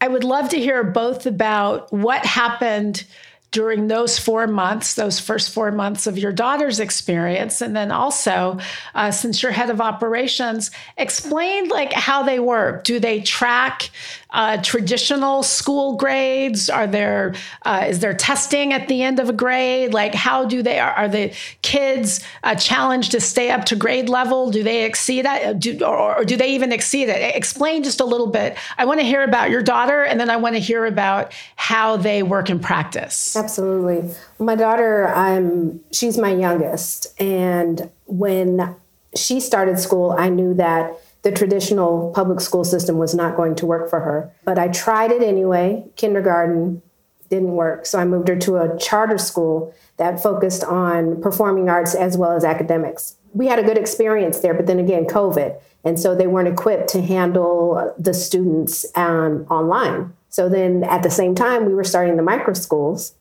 I 0.00 0.08
would 0.08 0.24
love 0.24 0.48
to 0.50 0.58
hear 0.58 0.82
both 0.82 1.24
about 1.24 1.92
what 1.92 2.26
happened 2.26 3.04
during 3.50 3.88
those 3.88 4.18
four 4.18 4.46
months, 4.46 4.94
those 4.94 5.18
first 5.18 5.52
four 5.52 5.72
months 5.72 6.06
of 6.06 6.16
your 6.16 6.32
daughter's 6.32 6.78
experience, 6.78 7.60
and 7.60 7.74
then 7.74 7.90
also, 7.90 8.58
uh, 8.94 9.10
since 9.10 9.42
you're 9.42 9.52
head 9.52 9.70
of 9.70 9.80
operations, 9.80 10.70
explain 10.96 11.68
like 11.68 11.92
how 11.92 12.22
they 12.22 12.38
work. 12.38 12.84
Do 12.84 13.00
they 13.00 13.20
track 13.20 13.90
uh, 14.32 14.58
traditional 14.62 15.42
school 15.42 15.96
grades? 15.96 16.70
Are 16.70 16.86
there 16.86 17.34
uh, 17.62 17.86
is 17.88 17.98
there 17.98 18.14
testing 18.14 18.72
at 18.72 18.88
the 18.88 19.02
end 19.02 19.18
of 19.18 19.28
a 19.28 19.32
grade? 19.32 19.92
Like 19.92 20.14
how 20.14 20.44
do 20.44 20.62
they 20.62 20.78
are, 20.78 20.92
are 20.92 21.08
the 21.08 21.34
kids 21.62 22.20
uh, 22.44 22.54
challenged 22.54 23.10
to 23.12 23.20
stay 23.20 23.50
up 23.50 23.64
to 23.66 23.76
grade 23.76 24.08
level? 24.08 24.50
Do 24.50 24.62
they 24.62 24.84
exceed 24.84 25.24
it? 25.26 25.58
Do, 25.58 25.84
or, 25.84 26.18
or 26.18 26.24
do 26.24 26.36
they 26.36 26.54
even 26.54 26.72
exceed 26.72 27.08
it? 27.08 27.34
Explain 27.34 27.82
just 27.82 28.00
a 28.00 28.04
little 28.04 28.28
bit. 28.28 28.56
I 28.78 28.84
want 28.84 29.00
to 29.00 29.06
hear 29.06 29.24
about 29.24 29.50
your 29.50 29.62
daughter, 29.62 30.04
and 30.04 30.20
then 30.20 30.30
I 30.30 30.36
want 30.36 30.54
to 30.54 30.60
hear 30.60 30.86
about 30.86 31.32
how 31.56 31.96
they 31.96 32.22
work 32.22 32.50
in 32.50 32.60
practice. 32.60 33.34
Absolutely. 33.44 34.14
My 34.38 34.54
daughter, 34.54 35.08
I'm 35.08 35.80
she's 35.92 36.18
my 36.18 36.32
youngest, 36.32 37.18
and 37.20 37.90
when 38.06 38.76
she 39.16 39.40
started 39.40 39.78
school, 39.78 40.14
I 40.18 40.28
knew 40.28 40.54
that 40.54 40.98
the 41.22 41.32
traditional 41.32 42.12
public 42.14 42.40
school 42.40 42.64
system 42.64 42.98
was 42.98 43.14
not 43.14 43.36
going 43.36 43.54
to 43.56 43.66
work 43.66 43.90
for 43.90 44.00
her. 44.00 44.32
But 44.44 44.58
I 44.58 44.68
tried 44.68 45.10
it 45.10 45.22
anyway. 45.22 45.84
Kindergarten 45.96 46.82
didn't 47.28 47.52
work. 47.52 47.86
So 47.86 47.98
I 47.98 48.04
moved 48.04 48.28
her 48.28 48.36
to 48.36 48.56
a 48.56 48.78
charter 48.78 49.18
school 49.18 49.74
that 49.98 50.22
focused 50.22 50.64
on 50.64 51.20
performing 51.20 51.68
arts 51.68 51.94
as 51.94 52.16
well 52.16 52.32
as 52.32 52.44
academics. 52.44 53.16
We 53.32 53.46
had 53.46 53.58
a 53.58 53.62
good 53.62 53.78
experience 53.78 54.40
there, 54.40 54.54
but 54.54 54.66
then 54.66 54.78
again, 54.78 55.04
COVID. 55.04 55.60
And 55.84 55.98
so 55.98 56.14
they 56.14 56.26
weren't 56.26 56.48
equipped 56.48 56.88
to 56.90 57.02
handle 57.02 57.94
the 57.98 58.12
students 58.12 58.84
um, 58.96 59.46
online. 59.48 60.12
So 60.28 60.48
then 60.48 60.84
at 60.84 61.02
the 61.02 61.10
same 61.10 61.34
time, 61.34 61.66
we 61.66 61.74
were 61.74 61.84
starting 61.84 62.16
the 62.16 62.22
micro 62.22 62.54
schools. 62.54 63.14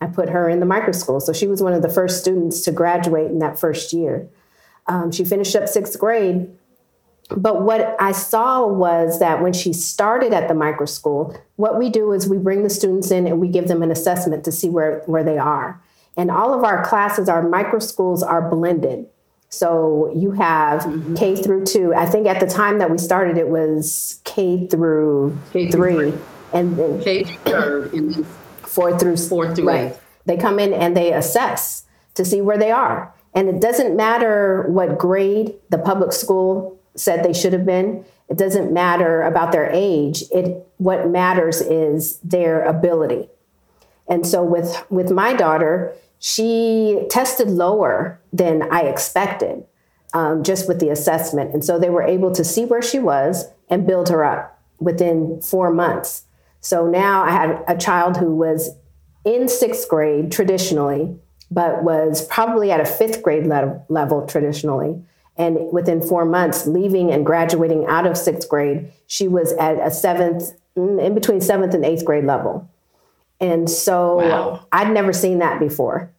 I 0.00 0.06
put 0.06 0.28
her 0.30 0.48
in 0.48 0.60
the 0.60 0.66
micro 0.66 0.92
school. 0.92 1.20
So 1.20 1.32
she 1.32 1.46
was 1.46 1.62
one 1.62 1.72
of 1.72 1.82
the 1.82 1.88
first 1.88 2.20
students 2.20 2.62
to 2.62 2.72
graduate 2.72 3.30
in 3.30 3.38
that 3.40 3.58
first 3.58 3.92
year. 3.92 4.28
Um, 4.86 5.12
she 5.12 5.24
finished 5.24 5.54
up 5.54 5.68
sixth 5.68 5.98
grade 5.98 6.50
but 7.36 7.62
what 7.62 7.96
I 8.00 8.12
saw 8.12 8.66
was 8.66 9.20
that 9.20 9.42
when 9.42 9.52
she 9.52 9.72
started 9.72 10.32
at 10.32 10.48
the 10.48 10.54
micro 10.54 10.86
school, 10.86 11.36
what 11.56 11.78
we 11.78 11.88
do 11.88 12.12
is 12.12 12.28
we 12.28 12.38
bring 12.38 12.62
the 12.62 12.70
students 12.70 13.10
in 13.10 13.26
and 13.26 13.40
we 13.40 13.48
give 13.48 13.68
them 13.68 13.82
an 13.82 13.90
assessment 13.90 14.44
to 14.44 14.52
see 14.52 14.68
where, 14.68 15.02
where 15.06 15.22
they 15.22 15.38
are. 15.38 15.80
And 16.16 16.30
all 16.30 16.52
of 16.52 16.64
our 16.64 16.84
classes, 16.84 17.28
our 17.28 17.46
micro 17.46 17.78
schools 17.78 18.22
are 18.22 18.48
blended. 18.48 19.06
So 19.48 20.12
you 20.14 20.32
have 20.32 20.82
mm-hmm. 20.82 21.14
K 21.14 21.36
through 21.36 21.66
two. 21.66 21.94
I 21.94 22.06
think 22.06 22.26
at 22.26 22.40
the 22.40 22.46
time 22.46 22.78
that 22.78 22.90
we 22.90 22.98
started, 22.98 23.36
it 23.36 23.48
was 23.48 24.20
K 24.24 24.66
through 24.66 25.36
K 25.52 25.70
three, 25.70 26.12
and 26.52 26.76
then 26.76 27.02
K 27.02 27.24
through 27.24 28.24
four 28.74 28.98
through 28.98 29.16
four 29.16 29.54
through 29.54 29.68
right. 29.68 29.92
eight. 29.92 29.98
They 30.26 30.36
come 30.36 30.58
in 30.58 30.72
and 30.72 30.96
they 30.96 31.12
assess 31.12 31.84
to 32.14 32.24
see 32.24 32.40
where 32.40 32.58
they 32.58 32.70
are. 32.70 33.12
And 33.34 33.48
it 33.48 33.60
doesn't 33.60 33.96
matter 33.96 34.64
what 34.68 34.98
grade 34.98 35.54
the 35.70 35.78
public 35.78 36.12
school 36.12 36.78
said 36.94 37.24
they 37.24 37.32
should 37.32 37.52
have 37.52 37.66
been. 37.66 38.04
It 38.28 38.38
doesn't 38.38 38.72
matter 38.72 39.22
about 39.22 39.52
their 39.52 39.68
age. 39.72 40.24
It 40.32 40.66
what 40.78 41.08
matters 41.08 41.60
is 41.60 42.18
their 42.18 42.64
ability. 42.64 43.28
And 44.08 44.26
so 44.26 44.42
with 44.42 44.84
with 44.90 45.10
my 45.10 45.34
daughter, 45.34 45.92
she 46.18 47.06
tested 47.08 47.48
lower 47.48 48.20
than 48.32 48.62
I 48.70 48.82
expected, 48.82 49.64
um, 50.12 50.42
just 50.42 50.68
with 50.68 50.78
the 50.80 50.90
assessment. 50.90 51.54
And 51.54 51.64
so 51.64 51.78
they 51.78 51.90
were 51.90 52.02
able 52.02 52.32
to 52.32 52.44
see 52.44 52.64
where 52.64 52.82
she 52.82 52.98
was 52.98 53.46
and 53.68 53.86
build 53.86 54.08
her 54.08 54.24
up. 54.24 54.58
within 54.80 55.40
four 55.42 55.70
months. 55.70 56.24
So 56.60 56.86
now 56.86 57.22
I 57.22 57.30
had 57.30 57.64
a 57.66 57.76
child 57.76 58.16
who 58.16 58.34
was 58.34 58.70
in 59.24 59.48
sixth 59.48 59.88
grade 59.88 60.30
traditionally, 60.30 61.16
but 61.50 61.82
was 61.82 62.26
probably 62.26 62.70
at 62.70 62.80
a 62.80 62.84
fifth 62.84 63.22
grade 63.22 63.46
le- 63.46 63.82
level 63.88 64.26
traditionally. 64.26 65.02
And 65.36 65.72
within 65.72 66.02
four 66.02 66.24
months, 66.24 66.66
leaving 66.66 67.10
and 67.10 67.24
graduating 67.24 67.86
out 67.86 68.06
of 68.06 68.16
sixth 68.16 68.48
grade, 68.48 68.92
she 69.06 69.26
was 69.26 69.52
at 69.54 69.78
a 69.80 69.90
seventh, 69.90 70.52
mm, 70.76 71.02
in 71.02 71.14
between 71.14 71.40
seventh 71.40 71.72
and 71.72 71.84
eighth 71.84 72.04
grade 72.04 72.24
level. 72.24 72.68
And 73.40 73.68
so 73.70 74.16
wow. 74.16 74.66
I'd 74.70 74.92
never 74.92 75.14
seen 75.14 75.38
that 75.38 75.58
before. 75.58 76.10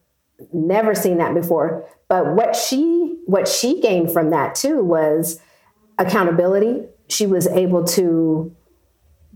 Never 0.52 0.94
seen 0.94 1.18
that 1.18 1.34
before. 1.34 1.84
But 2.08 2.34
what 2.34 2.56
she 2.56 3.16
what 3.26 3.46
she 3.46 3.80
gained 3.80 4.12
from 4.12 4.30
that 4.30 4.56
too 4.56 4.82
was 4.82 5.40
accountability. 5.98 6.82
She 7.08 7.26
was 7.26 7.46
able 7.46 7.84
to 7.84 8.54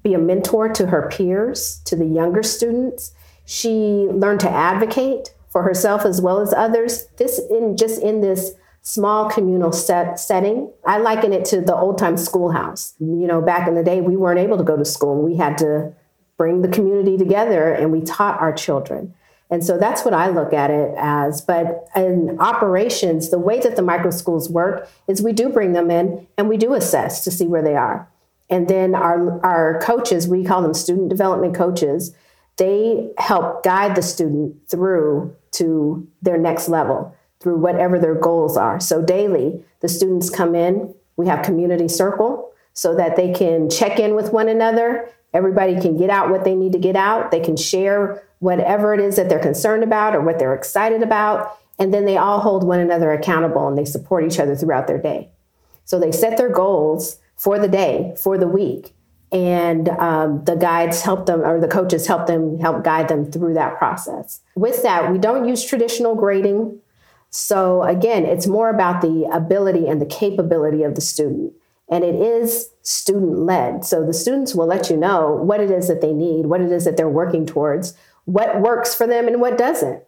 be 0.06 0.14
a 0.14 0.18
mentor 0.18 0.68
to 0.68 0.86
her 0.86 1.08
peers, 1.10 1.80
to 1.84 1.96
the 1.96 2.06
younger 2.06 2.42
students. 2.42 3.12
She 3.44 4.06
learned 4.10 4.40
to 4.40 4.50
advocate 4.50 5.34
for 5.48 5.62
herself 5.62 6.04
as 6.04 6.20
well 6.20 6.40
as 6.40 6.52
others. 6.52 7.06
This 7.16 7.40
in 7.50 7.76
just 7.76 8.00
in 8.00 8.20
this 8.20 8.52
small 8.82 9.28
communal 9.28 9.72
set 9.72 10.20
setting. 10.20 10.70
I 10.84 10.98
liken 10.98 11.32
it 11.32 11.44
to 11.46 11.60
the 11.60 11.74
old 11.74 11.98
time 11.98 12.16
schoolhouse. 12.16 12.94
You 13.00 13.26
know, 13.26 13.42
back 13.42 13.66
in 13.66 13.74
the 13.74 13.82
day, 13.82 14.00
we 14.00 14.16
weren't 14.16 14.38
able 14.38 14.56
to 14.58 14.62
go 14.62 14.76
to 14.76 14.84
school. 14.84 15.20
We 15.20 15.36
had 15.36 15.58
to 15.58 15.92
bring 16.36 16.62
the 16.62 16.68
community 16.68 17.18
together 17.18 17.72
and 17.72 17.90
we 17.90 18.00
taught 18.02 18.40
our 18.40 18.52
children. 18.52 19.12
And 19.50 19.64
so 19.64 19.76
that's 19.76 20.04
what 20.04 20.14
I 20.14 20.28
look 20.28 20.52
at 20.52 20.70
it 20.70 20.94
as. 20.96 21.40
But 21.40 21.88
in 21.96 22.36
operations, 22.38 23.30
the 23.30 23.38
way 23.40 23.58
that 23.60 23.74
the 23.74 23.82
micro 23.82 24.10
schools 24.10 24.48
work 24.48 24.88
is 25.08 25.20
we 25.20 25.32
do 25.32 25.48
bring 25.48 25.72
them 25.72 25.90
in 25.90 26.28
and 26.38 26.48
we 26.48 26.56
do 26.56 26.74
assess 26.74 27.24
to 27.24 27.30
see 27.32 27.46
where 27.46 27.62
they 27.62 27.74
are. 27.74 28.08
And 28.48 28.68
then 28.68 28.94
our, 28.94 29.44
our 29.44 29.80
coaches, 29.80 30.28
we 30.28 30.44
call 30.44 30.62
them 30.62 30.74
student 30.74 31.08
development 31.08 31.54
coaches, 31.54 32.14
they 32.56 33.10
help 33.18 33.62
guide 33.62 33.94
the 33.96 34.02
student 34.02 34.56
through 34.68 35.34
to 35.52 36.06
their 36.22 36.38
next 36.38 36.68
level, 36.68 37.14
through 37.40 37.58
whatever 37.58 37.98
their 37.98 38.14
goals 38.14 38.56
are. 38.56 38.80
So 38.80 39.02
daily, 39.02 39.62
the 39.80 39.88
students 39.88 40.30
come 40.30 40.54
in, 40.54 40.94
we 41.16 41.26
have 41.26 41.44
community 41.44 41.88
circle 41.88 42.52
so 42.72 42.94
that 42.94 43.16
they 43.16 43.32
can 43.32 43.68
check 43.68 43.98
in 43.98 44.14
with 44.14 44.32
one 44.32 44.48
another. 44.48 45.10
Everybody 45.34 45.80
can 45.80 45.96
get 45.96 46.10
out 46.10 46.30
what 46.30 46.44
they 46.44 46.54
need 46.54 46.72
to 46.72 46.78
get 46.78 46.96
out. 46.96 47.30
They 47.30 47.40
can 47.40 47.56
share 47.56 48.22
whatever 48.38 48.94
it 48.94 49.00
is 49.00 49.16
that 49.16 49.28
they're 49.28 49.38
concerned 49.38 49.82
about 49.82 50.14
or 50.14 50.20
what 50.20 50.38
they're 50.38 50.54
excited 50.54 51.02
about. 51.02 51.58
And 51.78 51.92
then 51.92 52.04
they 52.04 52.16
all 52.16 52.40
hold 52.40 52.64
one 52.64 52.80
another 52.80 53.12
accountable 53.12 53.66
and 53.68 53.76
they 53.76 53.84
support 53.84 54.24
each 54.24 54.38
other 54.38 54.54
throughout 54.54 54.86
their 54.86 55.00
day. 55.00 55.30
So 55.84 55.98
they 55.98 56.12
set 56.12 56.36
their 56.36 56.50
goals 56.50 57.18
for 57.36 57.58
the 57.58 57.68
day, 57.68 58.14
for 58.18 58.38
the 58.38 58.48
week. 58.48 58.92
And 59.32 59.88
um, 59.88 60.44
the 60.44 60.54
guides 60.54 61.02
help 61.02 61.26
them, 61.26 61.42
or 61.42 61.60
the 61.60 61.68
coaches 61.68 62.06
help 62.06 62.26
them, 62.26 62.58
help 62.58 62.84
guide 62.84 63.08
them 63.08 63.30
through 63.30 63.54
that 63.54 63.76
process. 63.76 64.40
With 64.54 64.82
that, 64.82 65.12
we 65.12 65.18
don't 65.18 65.48
use 65.48 65.64
traditional 65.64 66.14
grading. 66.14 66.78
So 67.30 67.82
again, 67.82 68.24
it's 68.24 68.46
more 68.46 68.70
about 68.70 69.02
the 69.02 69.28
ability 69.32 69.88
and 69.88 70.00
the 70.00 70.06
capability 70.06 70.84
of 70.84 70.94
the 70.94 71.00
student. 71.00 71.52
And 71.88 72.02
it 72.02 72.14
is 72.14 72.70
student 72.82 73.38
led. 73.40 73.84
So 73.84 74.04
the 74.04 74.14
students 74.14 74.54
will 74.54 74.66
let 74.66 74.90
you 74.90 74.96
know 74.96 75.32
what 75.32 75.60
it 75.60 75.70
is 75.70 75.88
that 75.88 76.00
they 76.00 76.12
need, 76.12 76.46
what 76.46 76.60
it 76.60 76.72
is 76.72 76.84
that 76.84 76.96
they're 76.96 77.08
working 77.08 77.46
towards, 77.46 77.94
what 78.24 78.60
works 78.60 78.94
for 78.94 79.06
them 79.06 79.28
and 79.28 79.40
what 79.40 79.58
doesn't. 79.58 80.02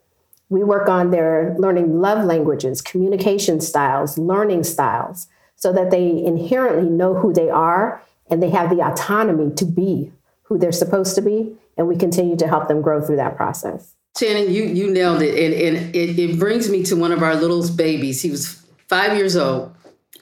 We 0.49 0.65
work 0.65 0.89
on 0.89 1.11
their 1.11 1.55
learning 1.59 2.01
love 2.01 2.25
languages, 2.25 2.81
communication 2.81 3.61
styles, 3.61 4.17
learning 4.17 4.65
styles, 4.65 5.29
so 5.59 5.73
that 5.73 5.91
they 5.91 6.09
inherently 6.25 6.88
know 6.88 7.15
who 7.15 7.33
they 7.33 7.50
are 7.50 8.03
and 8.31 8.43
they 8.43 8.50
have 8.50 8.71
the 8.71 8.81
autonomy 8.81 9.53
to 9.57 9.65
be 9.65 10.12
who 10.45 10.57
they're 10.57 10.73
supposed 10.73 11.15
to 11.17 11.21
be. 11.21 11.53
And 11.77 11.87
we 11.87 11.97
continue 11.97 12.37
to 12.37 12.49
help 12.49 12.69
them 12.69 12.81
grow 12.81 13.00
through 13.00 13.17
that 13.17 13.37
process. 13.37 13.95
Shannon, 14.19 14.53
you, 14.53 14.65
you 14.65 14.91
nailed 14.91 15.23
it. 15.23 15.31
And, 15.31 15.77
and 15.77 15.95
it, 15.95 16.19
it 16.19 16.38
brings 16.38 16.71
me 16.71 16.83
to 16.85 16.97
one 16.97 17.12
of 17.12 17.23
our 17.23 17.35
little 17.35 17.69
babies. 17.71 18.23
He 18.23 18.31
was 18.31 18.65
five 18.88 19.17
years 19.17 19.37
old. 19.37 19.75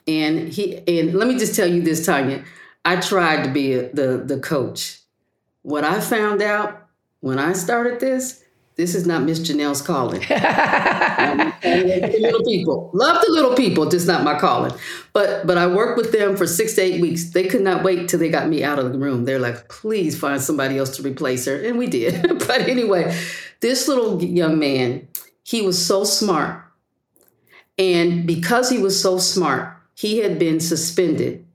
And 0.08 0.48
he 0.48 0.78
and 0.86 1.14
let 1.14 1.26
me 1.26 1.38
just 1.38 1.56
tell 1.56 1.66
you 1.66 1.82
this, 1.82 2.06
Tanya. 2.06 2.44
I 2.84 2.96
tried 2.96 3.42
to 3.44 3.50
be 3.50 3.72
a, 3.72 3.92
the 3.92 4.22
the 4.24 4.38
coach. 4.38 5.00
What 5.62 5.82
I 5.82 6.00
found 6.00 6.42
out 6.42 6.86
when 7.20 7.40
I 7.40 7.54
started 7.54 7.98
this, 7.98 8.44
this 8.76 8.94
is 8.94 9.06
not 9.06 9.22
Miss 9.22 9.40
Janelle's 9.40 9.80
calling. 9.80 10.20
little 12.20 12.44
people, 12.44 12.90
love 12.92 13.24
the 13.24 13.32
little 13.32 13.54
people, 13.54 13.88
just 13.88 14.06
not 14.06 14.22
my 14.22 14.38
calling. 14.38 14.72
But 15.14 15.46
but 15.46 15.56
I 15.56 15.66
worked 15.66 15.96
with 15.96 16.12
them 16.12 16.36
for 16.36 16.46
six 16.46 16.74
to 16.74 16.82
eight 16.82 17.00
weeks. 17.00 17.30
They 17.30 17.48
could 17.48 17.62
not 17.62 17.82
wait 17.82 18.08
till 18.08 18.20
they 18.20 18.28
got 18.28 18.48
me 18.48 18.62
out 18.62 18.78
of 18.78 18.92
the 18.92 18.98
room. 18.98 19.24
They're 19.24 19.38
like, 19.38 19.70
please 19.70 20.18
find 20.18 20.42
somebody 20.42 20.76
else 20.76 20.94
to 20.96 21.02
replace 21.02 21.46
her, 21.46 21.56
and 21.56 21.78
we 21.78 21.86
did. 21.86 22.38
but 22.46 22.68
anyway, 22.68 23.18
this 23.60 23.88
little 23.88 24.22
young 24.22 24.58
man, 24.58 25.08
he 25.42 25.62
was 25.62 25.84
so 25.84 26.04
smart, 26.04 26.62
and 27.78 28.26
because 28.26 28.68
he 28.68 28.78
was 28.78 29.00
so 29.00 29.16
smart, 29.16 29.74
he 29.94 30.18
had 30.18 30.38
been 30.38 30.60
suspended 30.60 31.46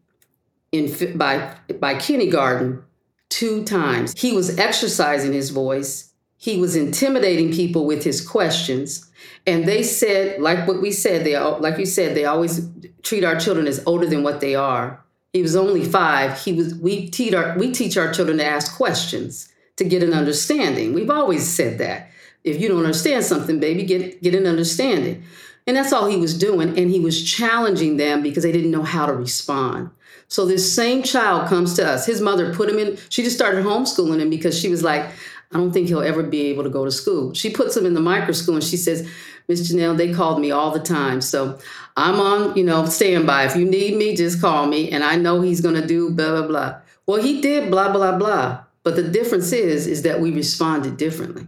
in 0.71 1.17
by 1.17 1.55
by 1.79 1.99
kindergarten 1.99 2.83
two 3.29 3.63
times. 3.63 4.19
He 4.19 4.33
was 4.33 4.57
exercising 4.57 5.33
his 5.33 5.51
voice. 5.51 6.10
He 6.41 6.57
was 6.57 6.75
intimidating 6.75 7.53
people 7.53 7.85
with 7.85 8.03
his 8.03 8.27
questions. 8.27 9.07
And 9.45 9.67
they 9.67 9.83
said, 9.83 10.41
like 10.41 10.67
what 10.67 10.81
we 10.81 10.91
said, 10.91 11.23
they 11.23 11.37
like 11.37 11.77
you 11.77 11.85
said, 11.85 12.15
they 12.15 12.25
always 12.25 12.67
treat 13.03 13.23
our 13.23 13.39
children 13.39 13.67
as 13.67 13.83
older 13.85 14.07
than 14.07 14.23
what 14.23 14.41
they 14.41 14.55
are. 14.55 14.99
He 15.33 15.43
was 15.43 15.55
only 15.55 15.85
five. 15.85 16.41
He 16.41 16.53
was 16.53 16.73
we 16.73 17.09
teach 17.09 17.35
our 17.35 17.55
we 17.59 17.71
teach 17.71 17.95
our 17.95 18.11
children 18.11 18.39
to 18.39 18.45
ask 18.45 18.75
questions 18.75 19.53
to 19.75 19.83
get 19.83 20.01
an 20.01 20.13
understanding. 20.13 20.95
We've 20.95 21.11
always 21.11 21.47
said 21.47 21.77
that. 21.77 22.09
If 22.43 22.59
you 22.59 22.69
don't 22.69 22.79
understand 22.79 23.23
something, 23.23 23.59
baby, 23.59 23.83
get 23.83 24.23
get 24.23 24.33
an 24.33 24.47
understanding. 24.47 25.23
And 25.67 25.77
that's 25.77 25.93
all 25.93 26.07
he 26.07 26.17
was 26.17 26.35
doing. 26.35 26.75
And 26.75 26.89
he 26.89 26.99
was 26.99 27.23
challenging 27.23 27.97
them 27.97 28.23
because 28.23 28.41
they 28.41 28.51
didn't 28.51 28.71
know 28.71 28.81
how 28.81 29.05
to 29.05 29.13
respond. 29.13 29.91
So 30.27 30.47
this 30.47 30.73
same 30.73 31.03
child 31.03 31.49
comes 31.49 31.75
to 31.75 31.87
us. 31.87 32.07
His 32.07 32.19
mother 32.19 32.51
put 32.51 32.67
him 32.67 32.79
in, 32.79 32.97
she 33.09 33.21
just 33.21 33.35
started 33.35 33.63
homeschooling 33.63 34.21
him 34.21 34.31
because 34.31 34.57
she 34.57 34.69
was 34.69 34.81
like, 34.81 35.05
I 35.53 35.57
don't 35.57 35.71
think 35.71 35.87
he'll 35.87 36.01
ever 36.01 36.23
be 36.23 36.47
able 36.47 36.63
to 36.63 36.69
go 36.69 36.85
to 36.85 36.91
school. 36.91 37.33
She 37.33 37.49
puts 37.49 37.75
him 37.75 37.85
in 37.85 37.93
the 37.93 37.99
micro 37.99 38.31
school 38.31 38.55
and 38.55 38.63
she 38.63 38.77
says, 38.77 39.07
Miss 39.47 39.71
Janelle, 39.71 39.97
they 39.97 40.13
called 40.13 40.39
me 40.39 40.51
all 40.51 40.71
the 40.71 40.79
time. 40.79 41.19
So 41.19 41.59
I'm 41.97 42.19
on, 42.19 42.55
you 42.55 42.63
know, 42.63 42.85
standby. 42.85 43.45
If 43.45 43.55
you 43.55 43.65
need 43.65 43.97
me, 43.97 44.15
just 44.15 44.39
call 44.39 44.67
me. 44.67 44.89
And 44.91 45.03
I 45.03 45.17
know 45.17 45.41
he's 45.41 45.59
gonna 45.59 45.85
do 45.85 46.09
blah, 46.09 46.31
blah, 46.31 46.47
blah. 46.47 46.75
Well, 47.05 47.21
he 47.21 47.41
did 47.41 47.69
blah, 47.69 47.91
blah, 47.91 48.17
blah. 48.17 48.63
But 48.83 48.95
the 48.95 49.03
difference 49.03 49.51
is, 49.51 49.87
is 49.87 50.03
that 50.03 50.21
we 50.21 50.31
responded 50.31 50.97
differently. 50.97 51.47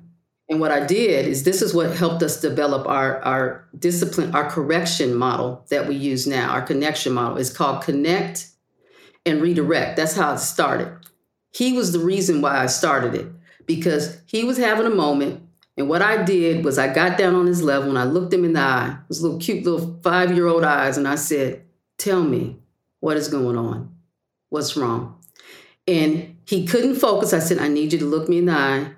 And 0.50 0.60
what 0.60 0.72
I 0.72 0.86
did 0.86 1.26
is 1.26 1.44
this 1.44 1.62
is 1.62 1.74
what 1.74 1.96
helped 1.96 2.22
us 2.22 2.42
develop 2.42 2.86
our, 2.88 3.22
our 3.22 3.66
discipline, 3.80 4.36
our 4.36 4.50
correction 4.50 5.16
model 5.16 5.66
that 5.70 5.88
we 5.88 5.96
use 5.96 6.28
now, 6.28 6.52
our 6.52 6.62
connection 6.62 7.14
model. 7.14 7.38
is 7.38 7.56
called 7.56 7.84
Connect 7.84 8.50
and 9.26 9.42
redirect. 9.42 9.96
That's 9.96 10.16
how 10.16 10.34
it 10.34 10.40
started. 10.40 10.92
He 11.54 11.74
was 11.74 11.92
the 11.92 12.00
reason 12.00 12.42
why 12.42 12.58
I 12.58 12.66
started 12.66 13.16
it 13.16 13.28
because 13.66 14.22
he 14.26 14.44
was 14.44 14.58
having 14.58 14.86
a 14.86 14.90
moment. 14.92 15.42
And 15.78 15.90
what 15.90 16.02
I 16.02 16.24
did 16.24 16.64
was 16.64 16.78
I 16.78 16.94
got 16.94 17.18
down 17.18 17.34
on 17.36 17.48
his 17.48 17.64
level 17.64 17.90
and 17.90 17.98
I 17.98 18.04
looked 18.04 18.34
him 18.34 18.46
in 18.46 18.54
the 18.54 18.60
eye, 18.60 18.98
his 19.08 19.22
little 19.22 19.40
cute 19.40 19.66
little 19.66 20.00
five 20.04 20.34
year 20.34 20.48
old 20.48 20.64
eyes, 20.64 20.98
and 20.98 21.08
I 21.08 21.16
said, 21.16 21.64
Tell 21.98 22.24
me 22.24 22.60
what 23.00 23.18
is 23.18 23.28
going 23.28 23.58
on? 23.58 23.96
What's 24.50 24.78
wrong? 24.78 25.20
And 25.88 26.38
he 26.48 26.66
couldn't 26.66 26.96
focus. 26.96 27.34
I 27.34 27.40
said, 27.40 27.58
I 27.60 27.68
need 27.68 27.94
you 27.94 28.00
to 28.00 28.06
look 28.06 28.30
me 28.30 28.38
in 28.40 28.46
the 28.46 28.54
eye 28.54 28.92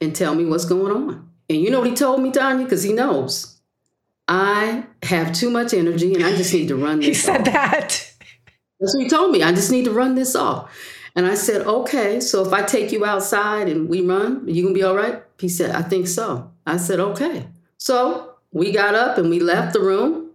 and 0.00 0.14
tell 0.14 0.34
me 0.34 0.44
what's 0.44 0.64
going 0.64 0.92
on. 0.94 1.30
And 1.48 1.60
you 1.60 1.70
know 1.70 1.80
what 1.80 1.88
he 1.88 1.94
told 1.94 2.22
me, 2.22 2.30
Tanya? 2.30 2.64
Because 2.64 2.82
he 2.82 2.92
knows. 2.92 3.58
I 4.26 4.84
have 5.02 5.32
too 5.32 5.50
much 5.50 5.74
energy 5.74 6.14
and 6.14 6.24
I 6.24 6.34
just 6.34 6.52
need 6.52 6.68
to 6.68 6.76
run 6.76 6.98
this. 7.00 7.06
he 7.08 7.14
said 7.14 7.40
off. 7.40 7.44
that. 7.52 8.12
That's 8.80 8.94
what 8.96 9.02
he 9.02 9.08
told 9.08 9.30
me. 9.30 9.42
I 9.42 9.52
just 9.52 9.70
need 9.70 9.84
to 9.84 9.92
run 9.92 10.14
this 10.14 10.34
off. 10.34 10.70
And 11.16 11.26
I 11.26 11.34
said, 11.34 11.66
okay, 11.66 12.20
so 12.20 12.44
if 12.44 12.52
I 12.52 12.62
take 12.62 12.90
you 12.90 13.04
outside 13.04 13.68
and 13.68 13.88
we 13.88 14.00
run, 14.00 14.48
you 14.48 14.62
gonna 14.62 14.74
be 14.74 14.82
all 14.82 14.96
right? 14.96 15.22
He 15.38 15.48
said, 15.48 15.70
I 15.70 15.82
think 15.82 16.08
so. 16.08 16.50
I 16.66 16.76
said, 16.76 16.98
okay. 16.98 17.48
So 17.78 18.34
we 18.52 18.72
got 18.72 18.94
up 18.94 19.18
and 19.18 19.30
we 19.30 19.38
left 19.40 19.72
the 19.72 19.80
room 19.80 20.30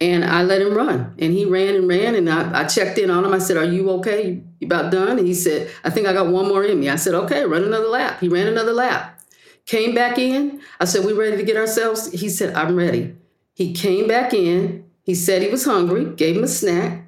and 0.00 0.24
I 0.24 0.42
let 0.42 0.62
him 0.62 0.74
run. 0.74 1.14
And 1.18 1.32
he 1.32 1.44
ran 1.44 1.74
and 1.74 1.86
ran 1.86 2.14
and 2.14 2.28
I, 2.30 2.62
I 2.62 2.64
checked 2.64 2.98
in 2.98 3.10
on 3.10 3.24
him. 3.24 3.34
I 3.34 3.38
said, 3.38 3.56
Are 3.56 3.64
you 3.64 3.90
okay? 3.90 4.42
You 4.58 4.66
about 4.66 4.90
done? 4.90 5.18
And 5.18 5.26
he 5.26 5.34
said, 5.34 5.70
I 5.84 5.90
think 5.90 6.06
I 6.06 6.12
got 6.12 6.28
one 6.28 6.48
more 6.48 6.64
in 6.64 6.80
me. 6.80 6.88
I 6.88 6.96
said, 6.96 7.14
Okay, 7.14 7.44
run 7.44 7.64
another 7.64 7.88
lap. 7.88 8.20
He 8.20 8.28
ran 8.28 8.46
another 8.46 8.72
lap. 8.72 9.20
Came 9.66 9.94
back 9.94 10.18
in. 10.18 10.62
I 10.80 10.86
said, 10.86 11.04
We 11.04 11.12
ready 11.12 11.36
to 11.36 11.42
get 11.42 11.56
ourselves? 11.56 12.10
He 12.12 12.30
said, 12.30 12.54
I'm 12.54 12.76
ready. 12.76 13.14
He 13.52 13.74
came 13.74 14.08
back 14.08 14.32
in. 14.32 14.84
He 15.02 15.14
said 15.14 15.42
he 15.42 15.48
was 15.48 15.64
hungry, 15.64 16.04
gave 16.04 16.36
him 16.36 16.44
a 16.44 16.48
snack. 16.48 17.04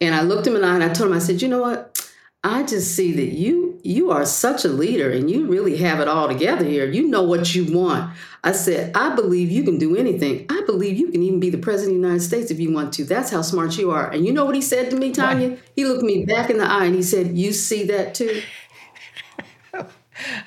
And 0.00 0.14
I 0.14 0.22
looked 0.22 0.46
him 0.46 0.54
in 0.54 0.62
the 0.62 0.68
eye 0.68 0.74
and 0.74 0.84
I 0.84 0.92
told 0.92 1.10
him, 1.10 1.16
I 1.16 1.20
said, 1.20 1.40
you 1.42 1.48
know 1.48 1.60
what? 1.60 1.95
I 2.46 2.62
just 2.62 2.94
see 2.94 3.12
that 3.12 3.36
you 3.36 3.80
you 3.82 4.12
are 4.12 4.24
such 4.24 4.64
a 4.64 4.68
leader 4.68 5.10
and 5.10 5.28
you 5.28 5.46
really 5.46 5.76
have 5.78 5.98
it 5.98 6.06
all 6.06 6.28
together 6.28 6.64
here. 6.64 6.86
You 6.86 7.08
know 7.08 7.24
what 7.24 7.56
you 7.56 7.76
want. 7.76 8.16
I 8.44 8.52
said, 8.52 8.96
I 8.96 9.16
believe 9.16 9.50
you 9.50 9.64
can 9.64 9.78
do 9.78 9.96
anything. 9.96 10.46
I 10.48 10.62
believe 10.64 10.96
you 10.96 11.10
can 11.10 11.24
even 11.24 11.40
be 11.40 11.50
the 11.50 11.58
president 11.58 11.96
of 11.96 12.02
the 12.02 12.06
United 12.08 12.24
States 12.24 12.52
if 12.52 12.60
you 12.60 12.72
want 12.72 12.92
to. 12.94 13.04
That's 13.04 13.30
how 13.30 13.42
smart 13.42 13.76
you 13.76 13.90
are. 13.90 14.08
And 14.10 14.24
you 14.24 14.32
know 14.32 14.44
what 14.44 14.54
he 14.54 14.62
said 14.62 14.90
to 14.90 14.96
me, 14.96 15.10
Tanya? 15.10 15.50
What? 15.50 15.60
He 15.74 15.84
looked 15.86 16.04
me 16.04 16.24
back 16.24 16.48
in 16.48 16.58
the 16.58 16.64
eye 16.64 16.84
and 16.84 16.94
he 16.94 17.02
said, 17.02 17.36
You 17.36 17.52
see 17.52 17.84
that 17.86 18.14
too? 18.14 18.42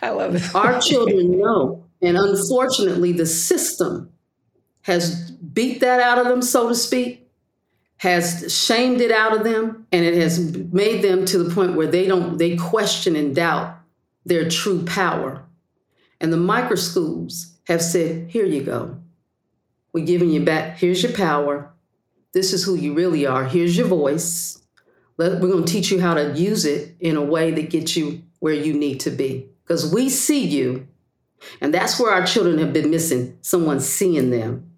I 0.02 0.10
love 0.12 0.36
it. 0.36 0.56
Our 0.56 0.80
children 0.82 1.38
know. 1.38 1.84
And 2.02 2.16
unfortunately, 2.18 3.12
the 3.12 3.26
system 3.26 4.10
has 4.84 5.32
beat 5.32 5.82
that 5.82 6.00
out 6.00 6.18
of 6.18 6.28
them, 6.28 6.42
so 6.42 6.70
to 6.70 6.76
speak 6.76 7.29
has 8.00 8.54
shamed 8.54 9.02
it 9.02 9.12
out 9.12 9.36
of 9.36 9.44
them 9.44 9.86
and 9.92 10.06
it 10.06 10.16
has 10.16 10.40
made 10.72 11.04
them 11.04 11.26
to 11.26 11.38
the 11.38 11.54
point 11.54 11.76
where 11.76 11.88
they 11.88 12.08
don't 12.08 12.38
they 12.38 12.56
question 12.56 13.16
and 13.16 13.36
doubt 13.36 13.78
their 14.26 14.50
true 14.50 14.84
power. 14.86 15.46
And 16.22 16.34
the 16.34 16.38
micro 16.38 16.76
schools 16.76 17.58
have 17.68 17.82
said 17.82 18.30
here 18.30 18.46
you 18.46 18.64
go. 18.64 18.98
We're 19.94 20.06
giving 20.06 20.30
you 20.30 20.44
back. 20.44 20.78
Here's 20.78 21.04
your 21.04 21.12
power. 21.14 21.72
This 22.34 22.54
is 22.54 22.64
who 22.64 22.76
you 22.76 22.94
really 22.94 23.26
are. 23.26 23.44
Here's 23.46 23.78
your 23.78 23.88
voice. 23.88 24.62
We're 25.18 25.40
going 25.40 25.66
to 25.66 25.72
teach 25.72 25.92
you 25.92 26.00
how 26.00 26.14
to 26.14 26.32
use 26.32 26.64
it 26.64 26.96
in 27.00 27.18
a 27.18 27.22
way 27.22 27.52
that 27.52 27.70
gets 27.70 27.98
you 27.98 28.24
where 28.40 28.54
you 28.54 28.74
need 28.74 29.02
to 29.02 29.10
be. 29.10 29.50
Because 29.64 29.92
we 29.94 30.10
see 30.10 30.46
you 30.46 30.88
and 31.60 31.74
that's 31.74 32.00
where 32.00 32.12
our 32.12 32.26
children 32.26 32.60
have 32.60 32.74
been 32.74 32.90
missing 32.90 33.38
someone 33.42 33.80
seeing 33.80 34.30
them 34.30 34.69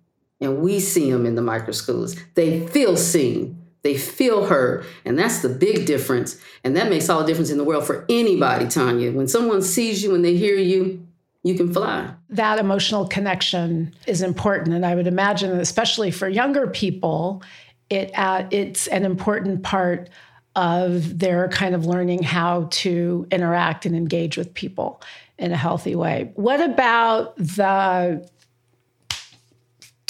and 0.41 0.59
we 0.59 0.79
see 0.79 1.11
them 1.11 1.25
in 1.25 1.35
the 1.35 1.41
micro 1.41 1.71
schools. 1.71 2.15
They 2.33 2.67
feel 2.67 2.97
seen, 2.97 3.61
they 3.83 3.95
feel 3.95 4.47
heard, 4.47 4.85
and 5.05 5.17
that's 5.17 5.41
the 5.41 5.49
big 5.49 5.85
difference. 5.85 6.37
And 6.63 6.75
that 6.75 6.89
makes 6.89 7.09
all 7.09 7.21
the 7.21 7.27
difference 7.27 7.51
in 7.51 7.57
the 7.57 7.63
world 7.63 7.85
for 7.85 8.05
anybody, 8.09 8.67
Tanya. 8.67 9.11
When 9.11 9.27
someone 9.27 9.61
sees 9.61 10.03
you 10.03 10.13
and 10.13 10.25
they 10.25 10.35
hear 10.35 10.55
you, 10.55 11.05
you 11.43 11.55
can 11.55 11.73
fly. 11.73 12.11
That 12.29 12.59
emotional 12.59 13.07
connection 13.07 13.93
is 14.07 14.21
important, 14.21 14.75
and 14.75 14.85
I 14.85 14.95
would 14.95 15.07
imagine, 15.07 15.51
especially 15.59 16.11
for 16.11 16.27
younger 16.27 16.67
people, 16.67 17.41
it 17.89 18.11
uh, 18.15 18.45
it's 18.51 18.87
an 18.87 19.05
important 19.05 19.63
part 19.63 20.09
of 20.55 21.17
their 21.17 21.47
kind 21.47 21.73
of 21.73 21.85
learning 21.85 22.23
how 22.23 22.67
to 22.71 23.25
interact 23.31 23.85
and 23.85 23.95
engage 23.95 24.37
with 24.37 24.53
people 24.53 25.01
in 25.37 25.51
a 25.51 25.57
healthy 25.57 25.95
way. 25.95 26.31
What 26.35 26.61
about 26.61 27.35
the 27.37 28.27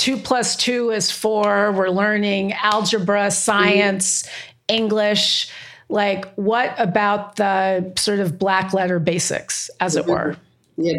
two 0.02 0.18
plus 0.18 0.56
two 0.56 0.90
is 0.90 1.12
four. 1.12 1.72
We're 1.74 1.90
learning 1.90 2.54
algebra, 2.54 3.30
science, 3.30 4.24
mm-hmm. 4.24 4.76
English. 4.76 5.52
Like, 5.90 6.34
what 6.36 6.74
about 6.80 7.36
the 7.36 7.94
sort 7.98 8.20
of 8.20 8.40
black 8.40 8.74
letter 8.74 8.98
basics, 8.98 9.70
as 9.80 9.96
it 9.96 10.08
were? 10.08 10.38
Yeah, 10.76 10.98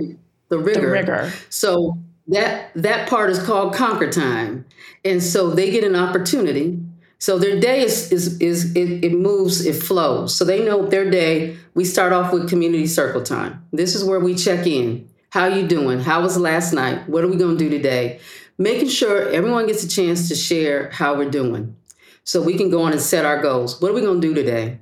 the 0.50 0.58
rigor. 0.58 0.80
The 0.80 0.86
rigor. 0.86 1.32
So 1.48 1.98
that 2.28 2.70
that 2.76 3.08
part 3.08 3.30
is 3.30 3.42
called 3.42 3.74
conquer 3.74 4.08
time, 4.08 4.64
and 5.04 5.20
so 5.20 5.50
they 5.50 5.72
get 5.72 5.82
an 5.82 5.96
opportunity. 5.96 6.78
So 7.18 7.38
their 7.38 7.58
day 7.58 7.82
is 7.82 8.12
is 8.12 8.40
is 8.40 8.72
it, 8.76 9.04
it 9.04 9.12
moves, 9.14 9.66
it 9.66 9.82
flows. 9.82 10.32
So 10.32 10.44
they 10.44 10.64
know 10.64 10.86
their 10.86 11.10
day. 11.10 11.56
We 11.74 11.84
start 11.84 12.12
off 12.12 12.32
with 12.32 12.48
community 12.48 12.86
circle 12.86 13.22
time. 13.22 13.64
This 13.72 13.96
is 13.96 14.04
where 14.04 14.20
we 14.20 14.36
check 14.36 14.64
in. 14.64 15.08
How 15.30 15.46
you 15.46 15.66
doing? 15.66 15.98
How 15.98 16.20
was 16.22 16.36
last 16.36 16.72
night? 16.72 17.08
What 17.08 17.24
are 17.24 17.28
we 17.28 17.36
going 17.36 17.56
to 17.56 17.64
do 17.64 17.70
today? 17.70 18.20
Making 18.62 18.88
sure 18.88 19.28
everyone 19.30 19.66
gets 19.66 19.82
a 19.82 19.88
chance 19.88 20.28
to 20.28 20.34
share 20.34 20.90
how 20.90 21.16
we're 21.16 21.30
doing 21.30 21.76
so 22.24 22.40
we 22.40 22.56
can 22.56 22.70
go 22.70 22.82
on 22.82 22.92
and 22.92 23.00
set 23.00 23.24
our 23.24 23.40
goals. 23.40 23.80
What 23.80 23.90
are 23.90 23.94
we 23.94 24.00
going 24.00 24.20
to 24.20 24.28
do 24.28 24.34
today? 24.34 24.78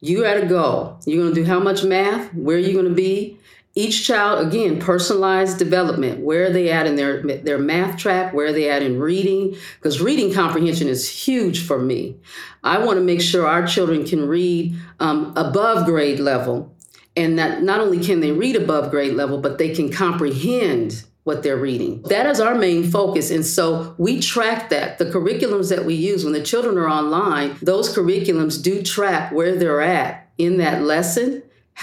You 0.00 0.22
got 0.22 0.36
a 0.36 0.46
goal. 0.46 0.98
You're 1.06 1.22
going 1.22 1.34
to 1.34 1.40
do 1.40 1.46
how 1.46 1.58
much 1.58 1.84
math? 1.84 2.32
Where 2.34 2.56
are 2.56 2.60
you 2.60 2.72
going 2.72 2.88
to 2.88 2.94
be? 2.94 3.38
Each 3.74 4.06
child, 4.06 4.46
again, 4.46 4.80
personalized 4.80 5.58
development. 5.58 6.20
Where 6.20 6.46
are 6.46 6.50
they 6.50 6.70
at 6.70 6.86
in 6.86 6.96
their, 6.96 7.22
their 7.22 7.58
math 7.58 7.98
track? 7.98 8.32
Where 8.32 8.46
are 8.46 8.52
they 8.52 8.70
at 8.70 8.82
in 8.82 8.98
reading? 8.98 9.56
Because 9.74 10.00
reading 10.00 10.32
comprehension 10.32 10.88
is 10.88 11.08
huge 11.08 11.64
for 11.64 11.78
me. 11.78 12.16
I 12.64 12.78
want 12.78 12.98
to 12.98 13.04
make 13.04 13.20
sure 13.20 13.46
our 13.46 13.66
children 13.66 14.04
can 14.04 14.26
read 14.26 14.74
um, 14.98 15.32
above 15.36 15.84
grade 15.84 16.18
level. 16.18 16.74
And 17.16 17.38
that 17.38 17.62
not 17.62 17.80
only 17.80 18.00
can 18.00 18.20
they 18.20 18.32
read 18.32 18.56
above 18.56 18.90
grade 18.90 19.14
level, 19.14 19.38
but 19.38 19.58
they 19.58 19.74
can 19.74 19.92
comprehend 19.92 21.04
what 21.28 21.42
they're 21.42 21.58
reading. 21.58 22.00
That 22.04 22.24
is 22.24 22.40
our 22.40 22.54
main 22.54 22.90
focus. 22.90 23.30
And 23.30 23.44
so 23.44 23.94
we 23.98 24.18
track 24.18 24.70
that. 24.70 24.96
The 24.96 25.04
curriculums 25.04 25.68
that 25.68 25.84
we 25.84 25.94
use 25.94 26.24
when 26.24 26.32
the 26.32 26.42
children 26.42 26.78
are 26.78 26.88
online, 26.88 27.58
those 27.60 27.94
curriculums 27.94 28.62
do 28.62 28.82
track 28.82 29.30
where 29.30 29.54
they're 29.54 29.82
at 29.82 30.30
in 30.38 30.56
that 30.56 30.82
lesson, 30.82 31.42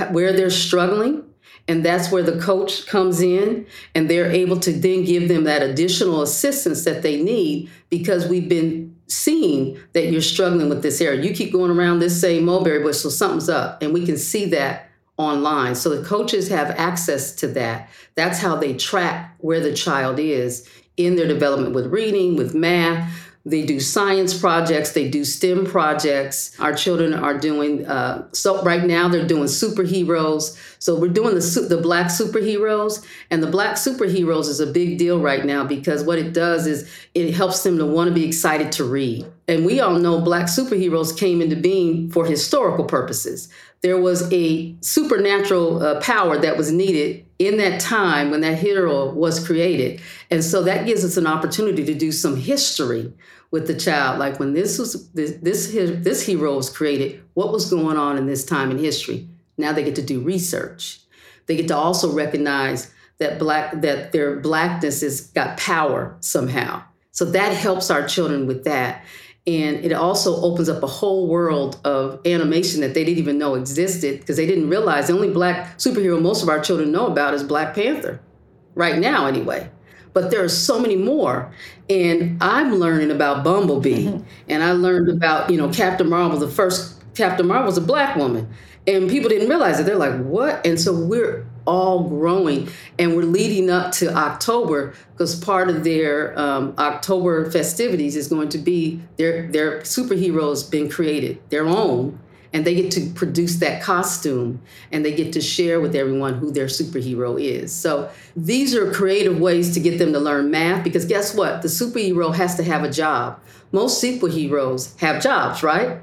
where 0.10 0.34
they're 0.34 0.50
struggling. 0.50 1.24
And 1.68 1.86
that's 1.86 2.12
where 2.12 2.24
the 2.24 2.42
coach 2.42 2.88
comes 2.88 3.22
in 3.22 3.68
and 3.94 4.10
they're 4.10 4.32
able 4.32 4.60
to 4.62 4.72
then 4.72 5.06
give 5.06 5.28
them 5.28 5.44
that 5.44 5.62
additional 5.62 6.24
assistance 6.24 6.84
that 6.86 7.04
they 7.04 7.22
need 7.22 7.70
because 7.92 8.28
we've 8.28 8.50
been 8.50 8.96
seeing 9.06 9.78
that 9.94 10.12
you're 10.12 10.24
struggling 10.24 10.70
with 10.70 10.82
this 10.82 11.02
area. 11.02 11.22
You 11.22 11.36
keep 11.36 11.52
going 11.52 11.70
around 11.70 12.00
this 12.00 12.20
same 12.20 12.46
mulberry 12.46 12.82
bush, 12.82 12.98
so 12.98 13.10
something's 13.10 13.48
up. 13.48 13.84
And 13.84 13.94
we 13.94 14.08
can 14.08 14.18
see 14.18 14.46
that 14.46 14.90
online. 15.18 15.76
So 15.76 15.90
the 15.90 16.06
coaches 16.06 16.50
have 16.50 16.72
access 16.72 17.34
to 17.36 17.48
that. 17.50 17.90
That's 18.16 18.40
how 18.40 18.56
they 18.56 18.76
track 18.76 19.36
where 19.40 19.60
the 19.60 19.74
child 19.74 20.20
is 20.20 20.70
in 20.98 21.16
their 21.16 21.28
development 21.28 21.74
with 21.74 21.88
reading, 21.88 22.36
with 22.36 22.54
math. 22.54 23.12
They 23.48 23.64
do 23.64 23.80
science 23.80 24.36
projects, 24.36 24.94
they 24.94 25.08
do 25.08 25.24
STEM 25.24 25.68
projects. 25.68 26.60
Our 26.60 26.74
children 26.74 27.14
are 27.14 27.38
doing, 27.38 27.86
uh, 27.86 28.28
so 28.32 28.64
right 28.64 28.84
now 28.84 29.08
they're 29.08 29.28
doing 29.28 29.44
superheroes. 29.44 30.58
So 30.80 31.00
we're 31.00 31.10
doing 31.10 31.36
the, 31.36 31.68
the 31.70 31.78
black 31.78 32.08
superheroes. 32.08 33.06
And 33.30 33.44
the 33.44 33.48
black 33.48 33.76
superheroes 33.76 34.48
is 34.48 34.60
a 34.60 34.66
big 34.66 34.98
deal 34.98 35.20
right 35.20 35.46
now 35.46 35.64
because 35.64 36.04
what 36.04 36.18
it 36.18 36.34
does 36.34 36.66
is 36.66 36.90
it 37.14 37.36
helps 37.36 37.62
them 37.62 37.78
to 37.78 37.86
want 37.86 38.08
to 38.08 38.16
be 38.16 38.26
excited 38.26 38.72
to 38.74 38.84
read. 38.84 39.28
And 39.48 39.64
we 39.64 39.80
all 39.80 40.00
know 40.00 40.22
black 40.22 40.48
superheroes 40.48 41.16
came 41.16 41.40
into 41.40 41.56
being 41.56 42.10
for 42.10 42.26
historical 42.26 42.86
purposes 42.86 43.48
there 43.86 44.02
was 44.02 44.28
a 44.34 44.76
supernatural 44.82 45.84
uh, 45.84 46.00
power 46.02 46.40
that 46.40 46.58
was 46.58 46.72
needed 46.72 47.24
in 47.38 47.58
that 47.58 47.80
time 47.80 48.32
when 48.32 48.42
that 48.42 48.58
hero 48.58 49.14
was 49.14 49.46
created. 49.46 50.02
And 50.32 50.44
so 50.44 50.64
that 50.64 50.88
gives 50.88 51.06
us 51.06 51.18
an 51.18 51.28
opportunity 51.28 51.86
to 51.86 51.94
do 51.94 52.12
some 52.12 52.36
history 52.36 53.14
with 53.52 53.68
the 53.68 53.76
child. 53.76 54.18
Like 54.18 54.40
when 54.40 54.54
this 54.54 54.80
was 54.80 55.08
this 55.12 55.34
this, 55.34 55.68
this 55.72 56.26
hero 56.26 56.56
was 56.56 56.68
created, 56.68 57.22
what 57.36 57.52
was 57.52 57.70
going 57.70 57.96
on 57.96 58.18
in 58.18 58.26
this 58.26 58.44
time 58.44 58.72
in 58.72 58.80
history? 58.80 59.30
Now 59.56 59.72
they 59.72 59.84
get 59.84 59.94
to 59.98 60.02
do 60.02 60.20
research. 60.20 61.00
They 61.46 61.56
get 61.56 61.68
to 61.68 61.78
also 61.78 62.12
recognize 62.12 62.92
that 63.20 63.38
black 63.38 63.82
that 63.82 64.12
their 64.14 64.38
blackness 64.38 65.02
has 65.02 65.22
got 65.22 65.58
power 65.58 66.18
somehow. 66.22 66.82
So 67.12 67.24
that 67.24 67.54
helps 67.54 67.92
our 67.92 68.08
children 68.08 68.48
with 68.48 68.64
that. 68.64 69.06
And 69.48 69.86
it 69.86 69.94
also 69.94 70.42
opens 70.42 70.70
up 70.70 70.82
a 70.82 70.88
whole 70.88 71.28
world 71.28 71.80
of 71.86 72.20
animation 72.26 72.82
that 72.82 72.96
they 72.96 73.04
didn't 73.04 73.20
even 73.20 73.38
know 73.38 73.54
existed 73.54 74.20
because 74.20 74.38
they 74.38 74.48
didn't 74.48 74.70
realize 74.70 75.08
the 75.08 75.14
only 75.14 75.30
black 75.30 75.78
superhero 75.78 76.20
most 76.20 76.42
of 76.42 76.50
our 76.50 76.60
children 76.60 76.92
know 76.92 77.06
about 77.06 77.36
is 77.36 77.44
Black 77.44 77.76
Panther, 77.76 78.20
right 78.74 78.98
now, 78.98 79.28
anyway. 79.28 79.70
But 80.14 80.32
there 80.32 80.44
are 80.44 80.50
so 80.50 80.80
many 80.80 80.96
more. 80.96 81.54
And 81.90 82.42
I'm 82.42 82.76
learning 82.76 83.12
about 83.12 83.44
Bumblebee, 83.44 84.08
mm-hmm. 84.08 84.24
and 84.50 84.64
I 84.64 84.72
learned 84.72 85.10
about, 85.10 85.52
you 85.52 85.58
know, 85.58 85.70
Captain 85.70 86.10
Marvel. 86.10 86.40
The 86.40 86.48
first 86.48 87.04
Captain 87.14 87.46
Marvel 87.46 87.68
was 87.68 87.78
a 87.78 87.82
black 87.82 88.16
woman. 88.16 88.48
And 88.88 89.10
people 89.10 89.30
didn't 89.30 89.50
realize 89.50 89.80
it. 89.80 89.84
They're 89.86 89.96
like, 89.96 90.20
what? 90.24 90.66
And 90.66 90.80
so 90.80 90.94
we're 90.94 91.46
all 91.66 92.08
growing. 92.08 92.70
And 92.98 93.16
we're 93.16 93.24
leading 93.24 93.70
up 93.70 93.92
to 93.94 94.14
October 94.14 94.94
because 95.12 95.36
part 95.36 95.70
of 95.70 95.84
their 95.84 96.38
um, 96.40 96.74
October 96.78 97.50
festivities 97.50 98.16
is 98.16 98.28
going 98.28 98.50
to 98.50 98.58
be 98.58 99.02
their, 99.18 99.48
their 99.48 99.82
superheroes 99.82 100.70
being 100.70 100.90
created, 100.90 101.40
their 101.50 101.66
own. 101.66 102.20
And 102.54 102.64
they 102.64 102.74
get 102.74 102.90
to 102.92 103.10
produce 103.10 103.58
that 103.58 103.82
costume 103.82 104.62
and 104.90 105.04
they 105.04 105.14
get 105.14 105.34
to 105.34 105.42
share 105.42 105.82
with 105.82 105.94
everyone 105.94 106.36
who 106.36 106.52
their 106.52 106.68
superhero 106.68 107.42
is. 107.42 107.74
So 107.74 108.10
these 108.34 108.74
are 108.74 108.94
creative 108.94 109.42
ways 109.42 109.74
to 109.74 109.82
get 109.82 110.00
them 110.00 110.14
to 110.14 110.20
learn 110.20 110.52
math 110.52 110.82
because 110.82 111.04
guess 111.04 111.36
what? 111.36 111.64
The 111.64 111.68
superhero 111.68 112.34
has 112.34 112.56
to 112.56 112.64
have 112.64 112.86
a 112.86 112.90
job. 112.90 113.42
Most 113.74 114.02
superheroes 114.02 114.98
have 115.02 115.22
jobs, 115.22 115.64
right? 115.64 116.00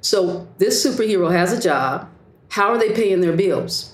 So 0.00 0.48
this 0.56 0.84
superhero 0.84 1.30
has 1.30 1.52
a 1.52 1.60
job. 1.60 2.10
How 2.48 2.70
are 2.70 2.78
they 2.78 2.92
paying 2.92 3.20
their 3.20 3.36
bills? 3.36 3.93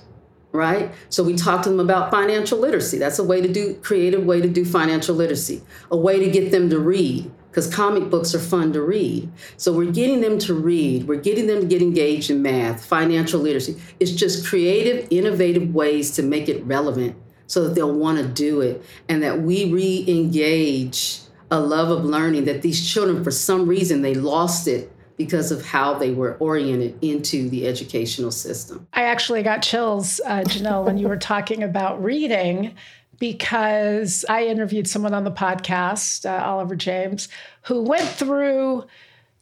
Right? 0.53 0.93
So 1.11 1.23
we 1.23 1.37
talk 1.37 1.63
to 1.63 1.69
them 1.69 1.79
about 1.79 2.11
financial 2.11 2.59
literacy. 2.59 2.99
That's 2.99 3.21
a 3.21 3.25
way 3.25 3.41
to 3.41 3.53
do 3.53 3.75
creative 3.77 4.25
way 4.25 4.41
to 4.41 4.49
do 4.49 4.65
financial 4.65 5.15
literacy. 5.15 5.63
A 5.91 5.97
way 5.97 6.19
to 6.19 6.29
get 6.31 6.51
them 6.51 6.69
to 6.71 6.79
read 6.79 7.31
because 7.51 7.73
comic 7.73 8.11
books 8.11 8.35
are 8.35 8.41
fun 8.41 8.73
to 8.73 8.83
read. 8.83 9.31
So 9.57 9.73
we're 9.73 9.91
getting 9.91 10.21
them 10.21 10.39
to 10.41 10.55
read. 10.55 11.07
We're 11.07 11.21
getting 11.21 11.47
them 11.47 11.61
to 11.61 11.67
get 11.67 11.83
engaged 11.83 12.31
in 12.31 12.43
math, 12.43 12.85
financial 12.85 13.41
literacy. 13.41 13.81
It's 13.99 14.13
just 14.13 14.47
creative, 14.47 15.07
innovative 15.11 15.75
ways 15.75 16.13
to 16.13 16.23
make 16.23 16.49
it 16.49 16.65
relevant 16.65 17.17
so 17.47 17.65
that 17.65 17.75
they'll 17.75 17.93
want 17.93 18.19
to 18.19 18.27
do 18.27 18.61
it 18.61 18.83
and 19.09 19.23
that 19.25 19.43
we 19.43 19.73
re-engage 19.73 21.21
a 21.51 21.59
love 21.59 21.91
of 21.91 22.05
learning 22.05 22.45
that 22.45 22.63
these 22.63 22.89
children 22.89 23.25
for 23.25 23.33
some 23.33 23.67
reason 23.67 24.03
they 24.03 24.15
lost 24.15 24.69
it 24.69 24.93
because 25.21 25.53
of 25.53 25.63
how 25.63 25.93
they 25.93 26.13
were 26.13 26.35
oriented 26.39 26.97
into 27.05 27.51
the 27.51 27.69
educational 27.69 28.31
system. 28.31 28.87
I 28.95 29.03
actually 29.03 29.43
got 29.43 29.61
chills, 29.61 30.19
uh, 30.25 30.45
Janelle, 30.47 30.87
when 30.87 30.97
you 30.97 31.09
were 31.09 31.19
talking 31.19 31.63
about 31.63 32.03
reading 32.03 32.75
because 33.19 34.25
I 34.31 34.47
interviewed 34.47 34.89
someone 34.89 35.13
on 35.13 35.25
the 35.25 35.31
podcast, 35.31 36.25
uh, 36.25 36.43
Oliver 36.43 36.75
James, 36.75 37.29
who 37.65 37.83
went 37.83 38.09
through 38.09 38.87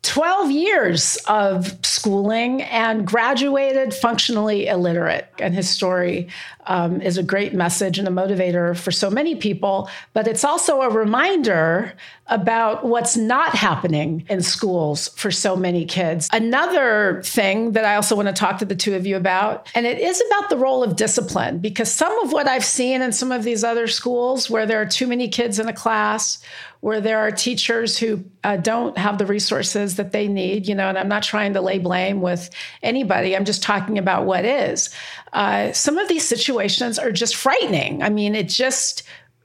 12 0.02 0.50
years 0.50 1.16
of 1.28 1.76
schooling 1.84 2.62
and 2.62 3.06
graduated 3.06 3.94
functionally 3.94 4.66
illiterate. 4.66 5.28
And 5.38 5.54
his 5.54 5.68
story 5.68 6.28
um, 6.66 7.00
is 7.00 7.18
a 7.18 7.22
great 7.22 7.54
message 7.54 7.98
and 7.98 8.08
a 8.08 8.10
motivator 8.10 8.76
for 8.76 8.90
so 8.90 9.10
many 9.10 9.36
people. 9.36 9.88
But 10.12 10.26
it's 10.26 10.44
also 10.44 10.82
a 10.82 10.90
reminder 10.90 11.92
about 12.28 12.84
what's 12.84 13.16
not 13.16 13.54
happening 13.54 14.24
in 14.28 14.42
schools 14.42 15.08
for 15.08 15.30
so 15.30 15.56
many 15.56 15.84
kids. 15.84 16.28
Another 16.32 17.22
thing 17.24 17.72
that 17.72 17.84
I 17.84 17.96
also 17.96 18.14
want 18.14 18.28
to 18.28 18.34
talk 18.34 18.58
to 18.58 18.64
the 18.64 18.76
two 18.76 18.94
of 18.94 19.06
you 19.06 19.16
about, 19.16 19.68
and 19.74 19.86
it 19.86 19.98
is 19.98 20.22
about 20.28 20.50
the 20.50 20.56
role 20.56 20.82
of 20.82 20.96
discipline, 20.96 21.58
because 21.58 21.90
some 21.90 22.16
of 22.20 22.32
what 22.32 22.46
I've 22.46 22.64
seen 22.64 23.02
in 23.02 23.12
some 23.12 23.32
of 23.32 23.44
these 23.44 23.64
other 23.64 23.86
schools 23.86 24.50
where 24.50 24.66
there 24.66 24.80
are 24.80 24.86
too 24.86 25.06
many 25.06 25.28
kids 25.28 25.58
in 25.58 25.68
a 25.68 25.72
class, 25.72 26.38
where 26.80 27.00
there 27.00 27.18
are 27.18 27.32
teachers 27.32 27.98
who 27.98 28.22
uh, 28.44 28.56
don't 28.56 28.96
have 28.96 29.18
the 29.18 29.26
resources 29.26 29.96
that 29.96 30.12
they 30.12 30.28
need, 30.28 30.68
you 30.68 30.74
know, 30.74 30.88
and 30.88 30.96
I'm 30.96 31.08
not 31.08 31.24
trying 31.24 31.54
to 31.54 31.60
lay 31.60 31.78
blame 31.78 32.20
with 32.20 32.50
anybody. 32.82 33.34
I'm 33.34 33.44
just 33.44 33.64
talking 33.64 33.98
about 33.98 34.26
what 34.26 34.44
is. 34.44 34.90
Uh, 35.32 35.72
some 35.72 35.98
of 35.98 36.08
these 36.08 36.28
situations 36.28 36.98
are 36.98 37.10
just 37.10 37.34
frightening. 37.34 38.02
I 38.02 38.10
mean, 38.10 38.36
it 38.36 38.48
just, 38.48 39.02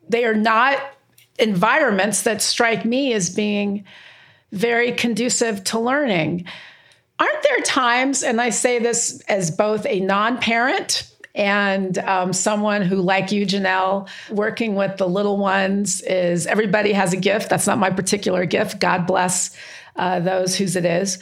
they 0.08 0.26
are 0.26 0.36
not 0.36 0.80
environments 1.40 2.24
that 2.24 2.42
strike 2.42 2.86
me 2.86 3.14
as 3.14 3.30
being 3.30 3.86
very 4.52 4.92
conducive 4.92 5.64
to 5.66 5.80
learning. 5.80 6.46
Aren't 7.20 7.44
there 7.44 7.60
times, 7.64 8.24
and 8.24 8.40
I 8.40 8.50
say 8.50 8.80
this 8.80 9.22
as 9.22 9.52
both 9.52 9.86
a 9.86 10.00
non 10.00 10.38
parent 10.38 11.10
and 11.36 11.98
um, 12.00 12.34
someone 12.34 12.84
who, 12.84 12.98
like 12.98 13.32
you, 13.32 13.46
Janelle, 13.46 14.08
working 14.30 14.76
with 14.76 14.98
the 14.98 15.08
little 15.08 15.38
ones 15.38 16.02
is 16.02 16.46
everybody 16.46 16.94
has 16.94 17.14
a 17.14 17.18
gift. 17.18 17.50
That's 17.50 17.66
not 17.66 17.80
my 17.80 17.90
particular 17.90 18.46
gift. 18.46 18.80
God 18.80 19.08
bless 19.08 19.56
uh, 19.96 20.20
those 20.20 20.56
whose 20.56 20.76
it 20.76 20.86
is. 20.86 21.20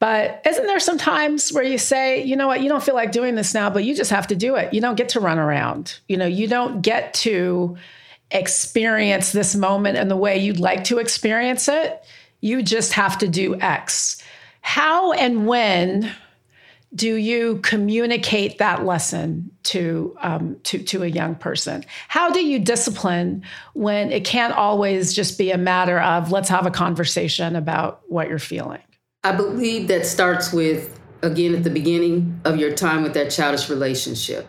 But 0.00 0.42
isn't 0.46 0.66
there 0.66 0.78
some 0.78 0.98
times 0.98 1.52
where 1.52 1.64
you 1.64 1.78
say, 1.78 2.22
you 2.22 2.36
know 2.36 2.46
what, 2.46 2.62
you 2.62 2.68
don't 2.68 2.82
feel 2.82 2.94
like 2.94 3.10
doing 3.10 3.34
this 3.34 3.52
now, 3.52 3.68
but 3.68 3.84
you 3.84 3.96
just 3.96 4.10
have 4.10 4.28
to 4.28 4.36
do 4.36 4.54
it. 4.56 4.72
You 4.72 4.80
don't 4.80 4.94
get 4.94 5.08
to 5.10 5.20
run 5.20 5.38
around. 5.38 5.98
You 6.08 6.18
know, 6.18 6.26
you 6.26 6.46
don't 6.46 6.82
get 6.82 7.14
to 7.14 7.76
experience 8.30 9.32
this 9.32 9.54
moment 9.54 9.96
in 9.96 10.08
the 10.08 10.16
way 10.16 10.38
you'd 10.38 10.60
like 10.60 10.84
to 10.84 10.98
experience 10.98 11.68
it. 11.68 12.04
You 12.40 12.62
just 12.62 12.92
have 12.92 13.18
to 13.18 13.28
do 13.28 13.58
X. 13.60 14.22
How 14.60 15.12
and 15.12 15.46
when 15.46 16.12
do 16.94 17.16
you 17.16 17.58
communicate 17.58 18.58
that 18.58 18.84
lesson 18.84 19.50
to, 19.62 20.16
um, 20.20 20.56
to, 20.64 20.78
to 20.78 21.02
a 21.02 21.06
young 21.06 21.34
person? 21.34 21.84
How 22.08 22.30
do 22.30 22.44
you 22.44 22.58
discipline 22.58 23.42
when 23.74 24.10
it 24.10 24.24
can't 24.24 24.54
always 24.54 25.12
just 25.12 25.36
be 25.36 25.50
a 25.50 25.58
matter 25.58 26.00
of 26.00 26.32
let's 26.32 26.48
have 26.48 26.66
a 26.66 26.70
conversation 26.70 27.56
about 27.56 28.00
what 28.08 28.28
you're 28.28 28.38
feeling? 28.38 28.80
I 29.24 29.32
believe 29.32 29.88
that 29.88 30.06
starts 30.06 30.52
with, 30.52 30.98
again, 31.22 31.54
at 31.54 31.64
the 31.64 31.70
beginning 31.70 32.40
of 32.44 32.56
your 32.56 32.72
time 32.72 33.02
with 33.02 33.14
that 33.14 33.30
childish 33.30 33.68
relationship. 33.68 34.48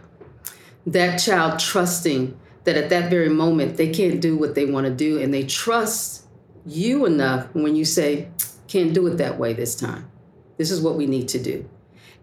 That 0.85 1.17
child 1.17 1.59
trusting 1.59 2.39
that 2.63 2.77
at 2.77 2.89
that 2.89 3.09
very 3.09 3.29
moment 3.29 3.77
they 3.77 3.89
can't 3.89 4.21
do 4.21 4.37
what 4.37 4.55
they 4.55 4.65
want 4.65 4.85
to 4.85 4.93
do, 4.93 5.19
and 5.19 5.33
they 5.33 5.43
trust 5.43 6.25
you 6.65 7.05
enough 7.05 7.47
when 7.53 7.75
you 7.75 7.85
say, 7.85 8.29
can't 8.67 8.93
do 8.93 9.07
it 9.07 9.17
that 9.17 9.39
way 9.39 9.53
this 9.53 9.75
time. 9.75 10.09
This 10.57 10.71
is 10.71 10.81
what 10.81 10.95
we 10.95 11.07
need 11.07 11.27
to 11.29 11.39
do. 11.39 11.67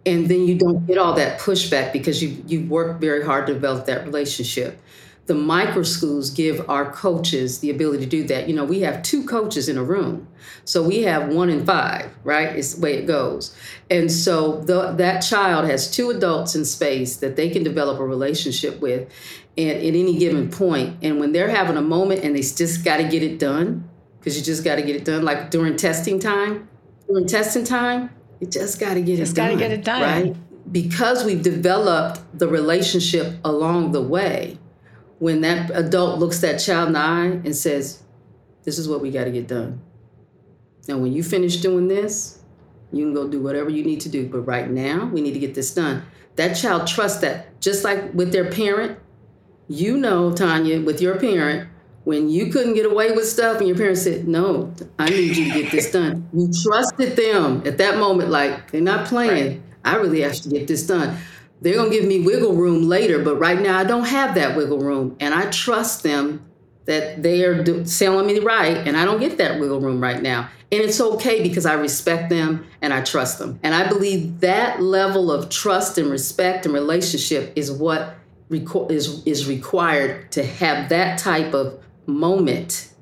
And 0.04 0.28
then 0.28 0.46
you 0.46 0.56
don't 0.56 0.86
get 0.86 0.98
all 0.98 1.14
that 1.14 1.40
pushback 1.40 1.92
because 1.92 2.22
you 2.22 2.42
you 2.46 2.66
work 2.66 3.00
very 3.00 3.24
hard 3.24 3.46
to 3.48 3.54
develop 3.54 3.86
that 3.86 4.04
relationship. 4.04 4.80
The 5.24 5.34
micro 5.34 5.82
schools 5.82 6.30
give 6.30 6.70
our 6.70 6.92
coaches 6.92 7.58
the 7.58 7.70
ability 7.70 8.04
to 8.04 8.08
do 8.08 8.22
that. 8.28 8.48
You 8.48 8.54
know 8.54 8.64
we 8.64 8.82
have 8.82 9.02
two 9.02 9.24
coaches 9.24 9.68
in 9.68 9.76
a 9.76 9.82
room. 9.82 10.28
So 10.64 10.82
we 10.82 11.02
have 11.02 11.34
one 11.34 11.50
in 11.50 11.66
five 11.66 12.12
right? 12.22 12.56
It's 12.56 12.74
the 12.74 12.80
way 12.80 12.94
it 12.94 13.06
goes. 13.06 13.56
And 13.90 14.10
so 14.10 14.60
the, 14.60 14.92
that 14.92 15.20
child 15.20 15.64
has 15.64 15.90
two 15.90 16.10
adults 16.10 16.54
in 16.54 16.64
space 16.64 17.16
that 17.18 17.36
they 17.36 17.48
can 17.50 17.62
develop 17.62 18.00
a 18.00 18.04
relationship 18.04 18.80
with 18.80 19.08
and 19.58 19.70
at 19.70 19.82
any 19.82 20.18
given 20.18 20.50
point 20.50 20.96
and 21.02 21.18
when 21.18 21.32
they're 21.32 21.48
having 21.48 21.76
a 21.76 21.82
moment 21.82 22.22
and 22.22 22.36
they 22.36 22.40
just 22.40 22.84
got 22.84 22.98
to 22.98 23.04
get 23.04 23.22
it 23.22 23.38
done 23.38 23.88
because 24.18 24.36
you 24.36 24.44
just 24.44 24.64
got 24.64 24.76
to 24.76 24.82
get 24.82 24.96
it 24.96 25.04
done 25.04 25.24
like 25.24 25.50
during 25.50 25.76
testing 25.76 26.18
time 26.18 26.68
during 27.08 27.26
testing 27.26 27.64
time 27.64 28.10
you 28.40 28.46
just 28.46 28.78
got 28.78 28.94
to 28.94 29.02
get 29.02 29.16
just 29.16 29.32
it 29.32 29.36
done. 29.36 29.50
Just 29.50 29.60
got 29.60 29.64
to 29.64 29.68
get 29.68 29.70
it 29.72 29.84
done. 29.84 30.02
Right? 30.02 30.72
Because 30.72 31.24
we've 31.24 31.42
developed 31.42 32.20
the 32.38 32.48
relationship 32.48 33.34
along 33.44 33.92
the 33.92 34.02
way, 34.02 34.58
when 35.18 35.40
that 35.42 35.70
adult 35.74 36.18
looks 36.18 36.40
that 36.40 36.58
child 36.58 36.88
in 36.88 36.92
the 36.94 37.00
eye 37.00 37.40
and 37.44 37.54
says, 37.54 38.02
This 38.64 38.78
is 38.78 38.88
what 38.88 39.00
we 39.00 39.10
got 39.10 39.24
to 39.24 39.30
get 39.30 39.48
done. 39.48 39.80
Now, 40.88 40.98
when 40.98 41.12
you 41.12 41.22
finish 41.22 41.56
doing 41.56 41.88
this, 41.88 42.42
you 42.92 43.04
can 43.04 43.14
go 43.14 43.28
do 43.28 43.40
whatever 43.40 43.70
you 43.70 43.84
need 43.84 44.00
to 44.02 44.08
do. 44.08 44.28
But 44.28 44.40
right 44.40 44.70
now, 44.70 45.06
we 45.06 45.20
need 45.20 45.32
to 45.32 45.40
get 45.40 45.54
this 45.54 45.72
done. 45.72 46.04
That 46.36 46.54
child 46.54 46.86
trusts 46.86 47.20
that, 47.20 47.60
just 47.60 47.82
like 47.84 48.12
with 48.12 48.32
their 48.32 48.50
parent. 48.50 48.98
You 49.68 49.96
know, 49.96 50.32
Tanya, 50.32 50.80
with 50.80 51.00
your 51.00 51.18
parent, 51.18 51.68
when 52.04 52.28
you 52.28 52.52
couldn't 52.52 52.74
get 52.74 52.86
away 52.86 53.10
with 53.12 53.26
stuff 53.26 53.58
and 53.58 53.66
your 53.66 53.76
parents 53.76 54.02
said, 54.02 54.28
No, 54.28 54.72
I 54.98 55.08
need 55.08 55.36
you 55.36 55.52
to 55.52 55.62
get 55.62 55.72
this 55.72 55.90
done. 55.90 56.28
You 56.32 56.50
trusted 56.64 57.16
them 57.16 57.62
at 57.66 57.78
that 57.78 57.98
moment, 57.98 58.30
like 58.30 58.70
they're 58.70 58.80
not 58.80 59.06
playing. 59.06 59.46
Right. 59.48 59.62
I 59.84 59.96
really 59.96 60.20
have 60.22 60.34
to 60.34 60.48
get 60.48 60.68
this 60.68 60.86
done. 60.86 61.16
They're 61.60 61.74
gonna 61.74 61.90
give 61.90 62.04
me 62.04 62.20
wiggle 62.20 62.54
room 62.54 62.88
later, 62.88 63.18
but 63.24 63.36
right 63.36 63.60
now 63.60 63.78
I 63.78 63.84
don't 63.84 64.06
have 64.06 64.34
that 64.36 64.56
wiggle 64.56 64.78
room. 64.78 65.16
And 65.18 65.34
I 65.34 65.50
trust 65.50 66.02
them 66.02 66.44
that 66.84 67.22
they 67.22 67.44
are 67.44 67.62
do- 67.62 67.84
selling 67.84 68.26
me 68.26 68.38
right, 68.38 68.76
and 68.76 68.96
I 68.96 69.04
don't 69.04 69.18
get 69.18 69.38
that 69.38 69.58
wiggle 69.58 69.80
room 69.80 70.00
right 70.00 70.22
now. 70.22 70.48
And 70.70 70.82
it's 70.82 71.00
okay 71.00 71.42
because 71.42 71.64
I 71.66 71.74
respect 71.74 72.28
them 72.28 72.66
and 72.82 72.92
I 72.92 73.00
trust 73.00 73.38
them. 73.38 73.58
And 73.62 73.74
I 73.74 73.88
believe 73.88 74.40
that 74.40 74.82
level 74.82 75.30
of 75.30 75.48
trust 75.48 75.96
and 75.98 76.10
respect 76.10 76.66
and 76.66 76.74
relationship 76.74 77.52
is 77.56 77.70
what 77.70 78.15
is, 78.50 79.26
is 79.26 79.46
required 79.46 80.30
to 80.32 80.44
have 80.44 80.88
that 80.88 81.18
type 81.18 81.54
of 81.54 81.82
moment 82.06 82.92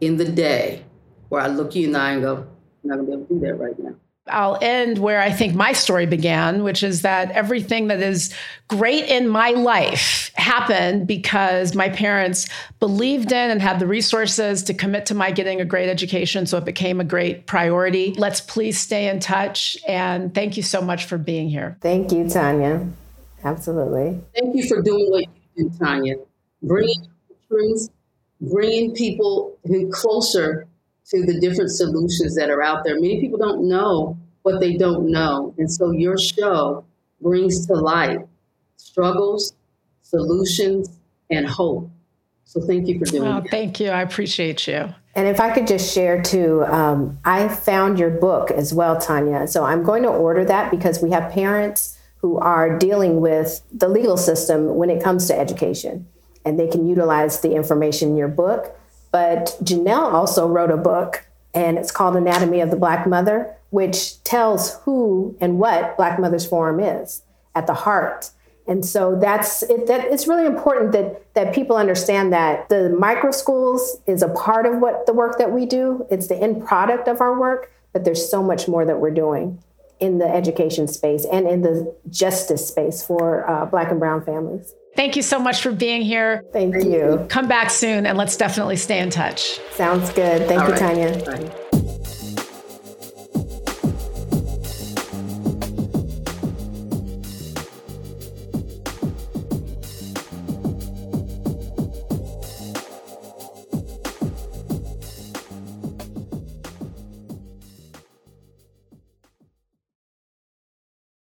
in 0.00 0.16
the 0.16 0.24
day 0.24 0.84
where 1.28 1.40
I 1.40 1.46
look 1.46 1.74
you 1.74 1.86
in 1.86 1.92
the 1.92 1.98
eye 1.98 2.12
and 2.12 2.22
go, 2.22 2.36
I'm 2.82 2.88
not 2.88 2.96
gonna 2.96 3.06
be 3.06 3.12
able 3.12 3.26
to 3.26 3.34
do 3.34 3.40
that 3.40 3.54
right 3.54 3.78
now. 3.78 3.94
I'll 4.26 4.58
end 4.60 4.98
where 4.98 5.20
I 5.20 5.30
think 5.30 5.54
my 5.54 5.72
story 5.72 6.06
began, 6.06 6.62
which 6.62 6.82
is 6.82 7.02
that 7.02 7.30
everything 7.32 7.88
that 7.88 8.00
is 8.00 8.32
great 8.68 9.04
in 9.06 9.28
my 9.28 9.50
life 9.50 10.30
happened 10.36 11.06
because 11.06 11.74
my 11.74 11.88
parents 11.88 12.48
believed 12.78 13.32
in 13.32 13.50
and 13.50 13.60
had 13.60 13.78
the 13.78 13.86
resources 13.86 14.62
to 14.64 14.74
commit 14.74 15.06
to 15.06 15.14
my 15.14 15.30
getting 15.30 15.60
a 15.60 15.64
great 15.64 15.88
education. 15.88 16.46
So 16.46 16.58
it 16.58 16.64
became 16.64 17.00
a 17.00 17.04
great 17.04 17.46
priority. 17.46 18.14
Let's 18.16 18.40
please 18.40 18.78
stay 18.78 19.08
in 19.08 19.20
touch. 19.20 19.76
And 19.86 20.34
thank 20.34 20.56
you 20.56 20.62
so 20.62 20.80
much 20.80 21.06
for 21.06 21.18
being 21.18 21.48
here. 21.48 21.76
Thank 21.80 22.12
you, 22.12 22.28
Tanya. 22.28 22.86
Absolutely. 23.44 24.20
Thank 24.34 24.56
you 24.56 24.68
for 24.68 24.82
doing 24.82 25.10
what 25.10 25.24
you 25.56 25.70
do, 25.70 25.78
Tanya. 25.78 26.16
Bringing 26.62 27.08
truth 27.48 27.88
bringing 28.40 28.94
people 28.94 29.58
closer 29.92 30.66
to 31.06 31.22
the 31.24 31.38
different 31.40 31.70
solutions 31.70 32.34
that 32.36 32.50
are 32.50 32.62
out 32.62 32.84
there. 32.84 32.94
Many 32.94 33.20
people 33.20 33.38
don't 33.38 33.68
know 33.68 34.18
what 34.42 34.60
they 34.60 34.76
don't 34.76 35.10
know. 35.10 35.54
And 35.58 35.70
so 35.70 35.90
your 35.90 36.16
show 36.16 36.84
brings 37.20 37.66
to 37.66 37.74
light 37.74 38.20
struggles, 38.76 39.54
solutions, 40.02 40.88
and 41.30 41.46
hope. 41.46 41.90
So 42.44 42.60
thank 42.60 42.88
you 42.88 42.98
for 42.98 43.04
doing 43.04 43.28
oh, 43.28 43.40
that. 43.40 43.50
Thank 43.50 43.78
you. 43.78 43.90
I 43.90 44.02
appreciate 44.02 44.66
you. 44.66 44.94
And 45.14 45.28
if 45.28 45.40
I 45.40 45.50
could 45.50 45.66
just 45.66 45.92
share 45.92 46.22
too, 46.22 46.64
um, 46.64 47.18
I 47.24 47.48
found 47.48 47.98
your 47.98 48.10
book 48.10 48.50
as 48.50 48.72
well, 48.72 48.98
Tanya. 48.98 49.46
So 49.46 49.64
I'm 49.64 49.82
going 49.82 50.02
to 50.04 50.08
order 50.08 50.44
that 50.44 50.70
because 50.70 51.02
we 51.02 51.10
have 51.10 51.32
parents 51.32 51.98
who 52.20 52.38
are 52.38 52.78
dealing 52.78 53.20
with 53.20 53.62
the 53.72 53.88
legal 53.88 54.16
system 54.16 54.74
when 54.76 54.90
it 54.90 55.02
comes 55.02 55.26
to 55.26 55.38
education 55.38 56.06
and 56.44 56.58
they 56.58 56.68
can 56.68 56.86
utilize 56.86 57.40
the 57.40 57.54
information 57.54 58.10
in 58.10 58.16
your 58.16 58.28
book. 58.28 58.76
But 59.10 59.56
Janelle 59.62 60.12
also 60.12 60.46
wrote 60.46 60.70
a 60.70 60.76
book, 60.76 61.26
and 61.52 61.78
it's 61.78 61.90
called 61.90 62.16
Anatomy 62.16 62.60
of 62.60 62.70
the 62.70 62.76
Black 62.76 63.06
Mother, 63.06 63.54
which 63.70 64.22
tells 64.22 64.76
who 64.84 65.36
and 65.40 65.58
what 65.58 65.96
Black 65.96 66.18
Mothers 66.18 66.46
Forum 66.46 66.80
is 66.80 67.22
at 67.54 67.66
the 67.66 67.74
heart. 67.74 68.30
And 68.66 68.84
so 68.84 69.18
that's 69.18 69.64
it, 69.64 69.88
that 69.88 70.04
it's 70.04 70.28
really 70.28 70.46
important 70.46 70.92
that 70.92 71.34
that 71.34 71.54
people 71.54 71.76
understand 71.76 72.32
that 72.32 72.68
the 72.68 72.90
micro 72.90 73.32
schools 73.32 73.98
is 74.06 74.22
a 74.22 74.28
part 74.28 74.64
of 74.64 74.78
what 74.78 75.06
the 75.06 75.12
work 75.12 75.38
that 75.38 75.50
we 75.50 75.66
do. 75.66 76.06
It's 76.08 76.28
the 76.28 76.36
end 76.36 76.64
product 76.64 77.08
of 77.08 77.20
our 77.20 77.38
work, 77.38 77.72
but 77.92 78.04
there's 78.04 78.30
so 78.30 78.42
much 78.42 78.68
more 78.68 78.84
that 78.84 79.00
we're 79.00 79.10
doing 79.10 79.60
in 80.00 80.18
the 80.18 80.26
education 80.26 80.88
space 80.88 81.26
and 81.30 81.46
in 81.46 81.62
the 81.62 81.94
justice 82.08 82.66
space 82.66 83.02
for 83.02 83.48
uh, 83.48 83.66
Black 83.66 83.90
and 83.90 84.00
Brown 84.00 84.24
families. 84.24 84.74
Thank 84.96 85.14
you 85.16 85.22
so 85.22 85.38
much 85.38 85.62
for 85.62 85.70
being 85.70 86.02
here. 86.02 86.44
Thank 86.52 86.74
you. 86.84 87.26
Come 87.28 87.46
back 87.46 87.70
soon 87.70 88.06
and 88.06 88.18
let's 88.18 88.36
definitely 88.36 88.76
stay 88.76 88.98
in 88.98 89.10
touch. 89.10 89.60
Sounds 89.72 90.12
good. 90.12 90.48
Thank 90.48 90.62
All 90.62 90.66
you, 90.68 90.72
right. 90.74 91.24
Tanya. 91.24 91.24
Bye. 91.24 91.56